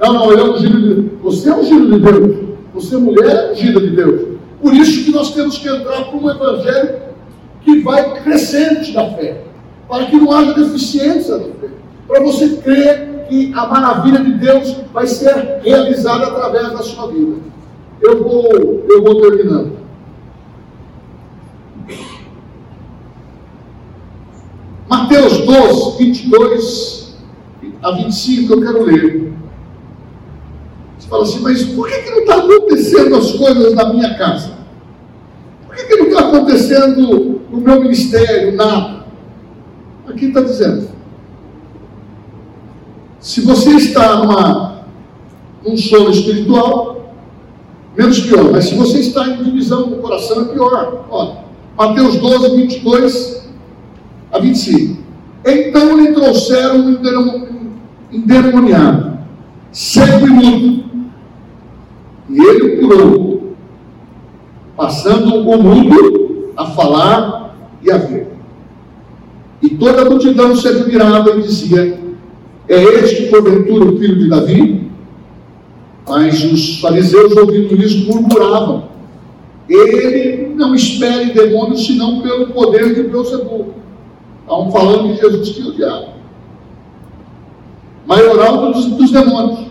Não, 0.00 0.12
não, 0.12 0.32
ele 0.32 0.40
é 0.40 0.44
ungido 0.44 0.80
de 0.80 0.94
Deus. 0.94 1.06
Você 1.22 1.50
é 1.50 1.54
ungido 1.54 1.90
de 1.90 2.00
Deus. 2.00 2.50
Você, 2.74 2.96
mulher, 2.96 3.30
é 3.30 3.52
ungida 3.52 3.80
de 3.80 3.90
Deus. 3.90 4.20
Por 4.62 4.74
isso 4.74 5.04
que 5.04 5.10
nós 5.10 5.34
temos 5.34 5.58
que 5.58 5.68
entrar 5.68 6.04
para 6.04 6.16
um 6.16 6.30
evangelho 6.30 6.94
que 7.62 7.80
vai 7.80 8.22
crescente 8.22 8.92
da 8.92 9.10
fé, 9.10 9.42
para 9.88 10.06
que 10.06 10.16
não 10.16 10.32
haja 10.32 10.54
deficiência 10.54 11.38
da 11.38 11.44
fé, 11.44 11.68
para 12.06 12.22
você 12.22 12.56
crer 12.56 13.26
que 13.28 13.52
a 13.54 13.66
maravilha 13.66 14.20
de 14.20 14.32
Deus 14.32 14.76
vai 14.92 15.06
ser 15.06 15.60
realizada 15.62 16.26
através 16.26 16.72
da 16.72 16.78
sua 16.78 17.08
vida. 17.08 17.36
Eu 18.00 18.22
vou, 18.22 18.84
eu 18.88 19.02
vou 19.02 19.20
terminando. 19.20 19.72
Mateus 24.90 25.38
12, 25.46 25.98
22 25.98 27.14
a 27.80 27.92
25, 27.92 28.52
eu 28.52 28.60
quero 28.60 28.82
ler. 28.82 29.32
Você 30.98 31.08
fala 31.08 31.22
assim, 31.22 31.38
mas 31.38 31.62
por 31.62 31.88
que, 31.88 31.96
que 31.98 32.10
não 32.10 32.18
está 32.18 32.38
acontecendo 32.38 33.14
as 33.14 33.32
coisas 33.34 33.72
na 33.72 33.92
minha 33.92 34.18
casa? 34.18 34.58
Por 35.64 35.76
que, 35.76 35.84
que 35.84 35.96
não 35.96 36.06
está 36.08 36.26
acontecendo 36.26 37.40
no 37.52 37.60
meu 37.60 37.80
ministério? 37.80 38.56
Nada. 38.56 39.04
Aqui 40.08 40.24
está 40.24 40.40
dizendo. 40.40 40.88
Se 43.20 43.42
você 43.42 43.70
está 43.76 44.16
numa, 44.16 44.86
num 45.64 45.76
sono 45.76 46.10
espiritual, 46.10 47.14
menos 47.96 48.18
pior. 48.22 48.50
Mas 48.50 48.64
se 48.64 48.74
você 48.74 48.98
está 48.98 49.24
em 49.28 49.44
divisão 49.44 49.88
do 49.88 49.98
coração, 49.98 50.42
é 50.42 50.44
pior. 50.46 51.06
Olha, 51.08 51.44
Mateus 51.78 52.16
12, 52.16 52.56
22 52.56 53.39
a 54.32 54.38
25. 54.38 55.00
Então 55.44 55.96
lhe 55.96 56.12
trouxeram 56.12 56.80
um 56.80 57.70
endemoniado, 58.12 59.18
cego 59.72 60.26
e 60.26 60.30
mudo, 60.30 60.84
e 62.28 62.40
ele 62.40 62.76
curou, 62.76 63.54
passando 64.76 65.34
o 65.36 65.62
mundo 65.62 66.52
a 66.56 66.66
falar 66.66 67.56
e 67.82 67.90
a 67.90 67.96
ver. 67.96 68.28
E 69.62 69.70
toda 69.70 70.02
a 70.02 70.04
multidão 70.04 70.54
se 70.56 70.68
admirava 70.68 71.30
e 71.36 71.42
dizia: 71.42 71.98
É 72.68 72.82
este, 72.82 73.24
porventura, 73.24 73.84
o 73.84 73.98
filho 73.98 74.18
de 74.18 74.28
Davi? 74.28 74.90
Mas 76.08 76.42
os 76.44 76.80
fariseus, 76.80 77.36
ouvindo 77.36 77.74
isso, 77.76 78.06
murmuravam: 78.06 78.88
Ele 79.68 80.54
não 80.54 80.74
espere 80.74 81.32
demônios 81.32 81.86
senão 81.86 82.20
pelo 82.20 82.48
poder 82.48 82.94
de 82.94 83.02
Beuzebu. 83.04 83.79
Estavam 84.50 84.72
falando 84.72 85.14
que 85.14 85.20
Jesus 85.20 85.50
tinha 85.50 85.68
o 85.68 85.76
diabo. 85.76 86.08
Maioral 88.04 88.72
dos, 88.72 88.86
dos 88.86 89.12
demônios. 89.12 89.70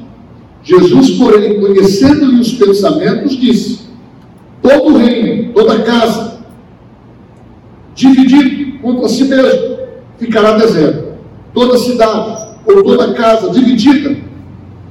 Jesus, 0.63 1.11
porém, 1.17 1.59
conhecendo-lhe 1.59 2.39
os 2.39 2.53
pensamentos, 2.53 3.36
disse: 3.36 3.89
Todo 4.61 4.95
reino, 4.95 5.51
toda 5.51 5.82
casa, 5.82 6.39
dividido 7.93 8.80
contra 8.80 9.09
si 9.09 9.25
mesmo, 9.25 9.80
ficará 10.17 10.53
deserto. 10.53 11.09
Toda 11.53 11.77
cidade 11.77 12.55
ou 12.65 12.82
toda 12.82 13.13
casa 13.15 13.49
dividida 13.49 14.15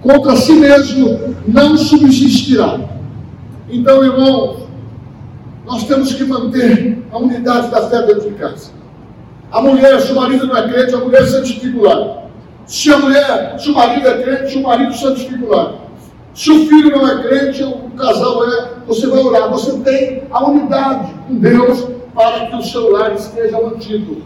contra 0.02 0.36
si 0.36 0.52
mesmo 0.52 1.34
não 1.46 1.78
subsistirá. 1.78 2.78
Então, 3.70 4.04
irmãos, 4.04 4.68
nós 5.64 5.84
temos 5.84 6.12
que 6.12 6.24
manter 6.24 7.02
a 7.10 7.16
unidade 7.16 7.70
da 7.70 7.88
fé 7.88 8.02
dentro 8.02 8.28
de 8.28 8.36
casa. 8.36 8.76
A 9.50 9.62
mulher, 9.62 10.00
se 10.00 10.12
o 10.12 10.16
marido 10.16 10.46
não 10.46 10.56
é 10.56 10.68
crente, 10.68 10.94
a 10.94 10.98
mulher 10.98 11.24
santifica 11.26 11.78
o 11.78 11.82
lar. 11.82 12.28
Se 12.66 12.92
a 12.92 12.98
mulher, 12.98 13.58
se 13.58 13.70
o 13.70 13.74
marido 13.74 14.06
é 14.06 14.22
crente, 14.22 14.58
o 14.58 14.62
marido 14.62 14.94
santifica 14.94 15.44
o 15.44 15.48
lar. 15.48 15.74
Se 16.34 16.50
o 16.50 16.66
filho 16.66 16.90
não 16.90 17.08
é 17.08 17.22
crente, 17.22 17.64
o 17.64 17.90
casal 17.96 18.44
é, 18.44 18.70
você 18.86 19.06
vai 19.06 19.20
orar. 19.20 19.50
Você 19.50 19.78
tem 19.80 20.22
a 20.30 20.48
unidade 20.48 21.12
com 21.26 21.34
Deus 21.36 21.88
para 22.14 22.46
que 22.46 22.56
o 22.56 22.62
seu 22.62 22.92
lar 22.92 23.14
esteja 23.14 23.60
mantido. 23.60 24.22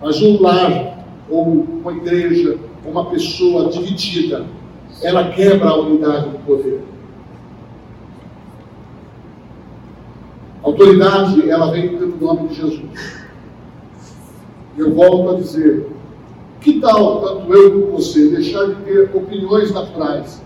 Mas 0.00 0.20
um 0.22 0.40
lar, 0.40 1.04
ou 1.28 1.44
uma 1.44 1.92
igreja, 1.92 2.58
ou 2.84 2.90
uma 2.90 3.04
pessoa 3.10 3.68
dividida, 3.68 4.46
ela 5.02 5.28
quebra 5.28 5.68
a 5.68 5.78
unidade 5.78 6.30
do 6.30 6.38
poder. 6.38 6.80
A 10.62 10.66
autoridade, 10.66 11.50
ela 11.50 11.70
vem 11.70 11.98
pelo 11.98 12.16
nome 12.16 12.48
de 12.48 12.54
Jesus. 12.54 13.17
Eu 14.78 14.94
volto 14.94 15.30
a 15.30 15.40
dizer, 15.40 15.88
que 16.60 16.80
tal, 16.80 17.20
tanto 17.20 17.52
eu 17.52 17.72
como 17.72 17.92
você, 17.92 18.28
deixar 18.28 18.66
de 18.66 18.74
ter 18.82 19.10
opiniões 19.14 19.72
naturais, 19.72 20.42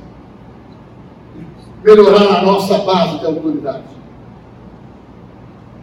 melhorar 1.84 2.38
a 2.38 2.42
nossa 2.42 2.78
base 2.78 3.18
de 3.18 3.26
autoridade? 3.26 3.84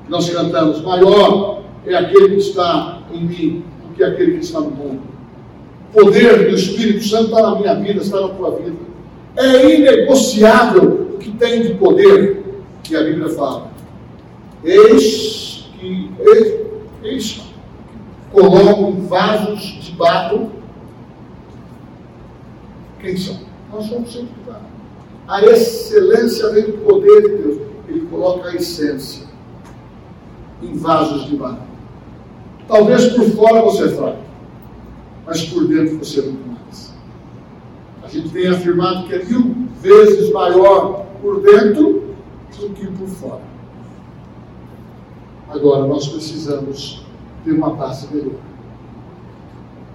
Nós 0.08 0.30
cantamos, 0.30 0.82
maior 0.82 1.62
é 1.86 1.96
aquele 1.96 2.30
que 2.30 2.42
está 2.42 3.04
em 3.14 3.24
mim 3.24 3.64
do 3.88 3.96
que 3.96 4.04
aquele 4.04 4.34
que 4.34 4.44
está 4.46 4.60
no 4.60 4.72
mundo. 4.72 5.02
O 5.94 6.06
poder 6.06 6.50
do 6.50 6.56
Espírito 6.56 7.04
Santo 7.06 7.26
está 7.26 7.42
na 7.42 7.56
minha 7.56 7.76
vida, 7.76 8.02
está 8.02 8.20
na 8.20 8.30
tua 8.30 8.52
vida. 8.52 8.78
É 9.36 9.76
inegociável 9.76 11.10
o 11.14 11.18
que 11.18 11.32
tem 11.32 11.62
de 11.62 11.74
poder 11.76 12.44
que 12.84 12.96
a 12.96 13.04
Bíblia 13.04 13.30
fala. 13.30 13.72
Eis 14.64 15.70
que, 15.80 16.12
eis, 16.20 16.60
eis 17.04 17.49
colocam 18.32 19.02
vasos 19.02 19.62
de 19.82 19.92
barro. 19.94 20.52
Quem 23.00 23.16
são? 23.18 23.40
Nós 23.72 23.86
somos 23.86 24.12
santificados. 24.12 24.68
A 25.28 25.44
excelência 25.44 26.50
vem 26.50 26.66
do 26.66 26.78
poder 26.80 27.22
de 27.22 27.44
Deus. 27.44 27.62
Ele 27.88 28.08
coloca 28.08 28.50
a 28.50 28.56
essência 28.56 29.28
em 30.62 30.76
vasos 30.76 31.26
de 31.26 31.36
barro. 31.36 31.70
Talvez 32.68 33.06
por 33.14 33.26
fora 33.32 33.62
você 33.62 33.86
é 33.86 33.90
fraco, 33.90 34.20
mas 35.26 35.44
por 35.46 35.68
dentro 35.68 35.98
você 35.98 36.20
é 36.20 36.24
muito 36.24 36.48
mais. 36.48 36.94
A 38.04 38.08
gente 38.08 38.30
tem 38.30 38.48
afirmado 38.48 39.08
que 39.08 39.16
é 39.16 39.24
mil 39.24 39.68
vezes 39.82 40.32
maior 40.32 41.06
por 41.22 41.42
dentro 41.42 42.16
do 42.60 42.70
que 42.70 42.88
por 42.88 43.08
fora. 43.08 43.42
Agora 45.50 45.88
nós 45.88 46.08
precisamos 46.08 47.04
ter 47.44 47.52
uma 47.52 47.72
base 47.72 48.08
melhor. 48.14 48.34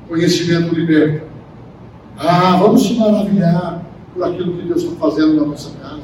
Conhecimento 0.08 0.74
liberta. 0.74 1.24
Ah, 2.18 2.56
vamos 2.60 2.86
se 2.86 2.94
maravilhar 2.94 3.82
por 4.12 4.24
aquilo 4.24 4.52
que 4.54 4.62
Deus 4.62 4.82
está 4.82 4.96
fazendo 4.96 5.34
na 5.34 5.46
nossa 5.46 5.70
casa. 5.80 6.02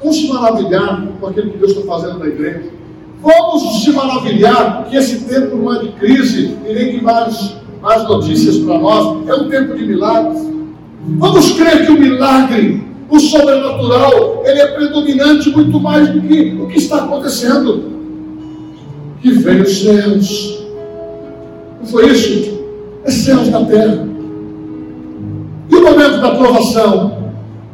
Vamos 0.00 0.16
se 0.16 0.28
maravilhar 0.28 1.06
com 1.20 1.26
aquilo 1.26 1.50
que 1.50 1.58
Deus 1.58 1.72
está 1.72 1.82
fazendo 1.82 2.18
na 2.18 2.26
igreja. 2.26 2.70
Vamos 3.22 3.82
se 3.82 3.92
maravilhar 3.92 4.84
que 4.88 4.96
esse 4.96 5.24
tempo 5.24 5.56
não 5.56 5.74
é 5.74 5.80
de 5.80 5.88
crise 5.92 6.56
e 6.66 6.72
nem 6.72 6.96
de 6.96 7.04
mais, 7.04 7.56
mais 7.82 8.04
notícias 8.04 8.56
para 8.58 8.78
nós. 8.78 9.28
É 9.28 9.34
um 9.34 9.48
tempo 9.48 9.76
de 9.76 9.84
milagres. 9.84 10.48
Vamos 11.18 11.52
crer 11.52 11.84
que 11.84 11.92
o 11.92 12.00
milagre, 12.00 12.82
o 13.08 13.18
sobrenatural, 13.18 14.42
ele 14.46 14.60
é 14.60 14.66
predominante 14.68 15.50
muito 15.50 15.80
mais 15.80 16.08
do 16.08 16.20
que 16.20 16.58
o 16.60 16.66
que 16.68 16.78
está 16.78 17.04
acontecendo. 17.04 17.90
Que 19.20 19.32
vem 19.32 19.60
os 19.60 19.82
céus. 19.82 20.59
Não 21.80 21.86
foi 21.86 22.06
isso? 22.10 22.60
É 23.04 23.10
céus 23.10 23.48
na 23.48 23.64
terra. 23.64 24.06
E 25.70 25.74
o 25.74 25.82
momento 25.82 26.20
da 26.20 26.34
provação 26.34 27.32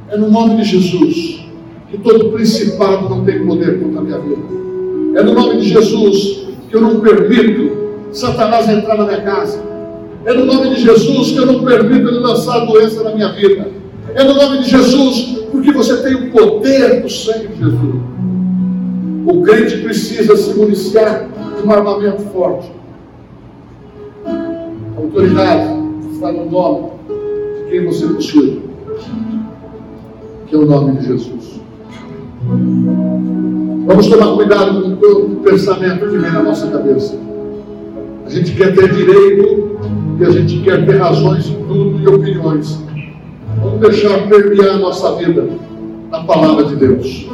é 0.09 0.17
no 0.17 0.31
nome 0.31 0.57
de 0.57 0.65
Jesus 0.65 1.45
que 1.91 1.99
todo 1.99 2.31
principado 2.31 3.09
não 3.09 3.25
tem 3.25 3.45
poder 3.47 3.81
contra 3.81 4.01
a 4.01 4.05
minha 4.05 4.19
vida. 4.19 4.43
É 5.17 5.23
no 5.23 5.33
nome 5.33 5.61
de 5.61 5.69
Jesus 5.69 6.47
que 6.69 6.77
eu 6.77 6.81
não 6.81 7.01
permito 7.01 7.77
Satanás 8.13 8.69
entrar 8.69 8.97
na 8.97 9.05
minha 9.05 9.21
casa. 9.23 9.63
É 10.25 10.33
no 10.33 10.45
nome 10.45 10.75
de 10.75 10.81
Jesus 10.83 11.33
que 11.33 11.39
eu 11.39 11.47
não 11.47 11.65
permito 11.65 12.09
ele 12.09 12.19
lançar 12.19 12.63
a 12.63 12.65
doença 12.65 13.03
na 13.03 13.15
minha 13.15 13.33
vida. 13.33 13.69
É 14.15 14.25
no 14.25 14.35
nome 14.35 14.59
de 14.59 14.71
Jesus, 14.71 15.45
porque 15.51 15.73
você 15.73 16.03
tem 16.03 16.15
o 16.15 16.31
poder 16.31 17.03
do 17.03 17.09
sangue 17.09 17.49
de 17.49 17.59
Jesus. 17.59 17.95
O 19.27 19.43
crente 19.43 19.79
precisa 19.79 20.37
se 20.37 20.55
municiar 20.55 21.29
de 21.57 21.67
um 21.67 21.71
armamento 21.71 22.23
forte. 22.33 22.71
Autoridade 25.17 25.71
está 26.13 26.31
no 26.31 26.51
nome 26.51 26.91
de 27.09 27.71
quem 27.71 27.87
você 27.87 28.07
possui, 28.07 28.63
que 30.47 30.55
é 30.55 30.59
o 30.59 30.67
nome 30.67 30.99
de 30.99 31.07
Jesus. 31.07 31.59
Vamos 33.87 34.09
tomar 34.09 34.35
cuidado 34.35 34.83
com 34.83 34.97
todo 34.97 35.41
pensamento 35.43 36.01
que 36.01 36.19
vem 36.19 36.31
na 36.31 36.43
nossa 36.43 36.67
cabeça. 36.67 37.19
A 38.27 38.29
gente 38.29 38.53
quer 38.53 38.75
ter 38.75 38.93
direito 38.93 39.79
e 40.21 40.25
a 40.27 40.31
gente 40.33 40.61
quer 40.61 40.85
ter 40.85 40.99
razões 40.99 41.49
em 41.49 41.65
tudo 41.65 41.99
e 41.99 42.07
opiniões. 42.07 42.79
Vamos 43.63 43.81
deixar 43.81 44.29
permear 44.29 44.75
a 44.75 44.79
nossa 44.79 45.15
vida 45.15 45.49
a 46.13 46.25
palavra 46.25 46.65
de 46.65 46.77
Deus. 46.77 47.27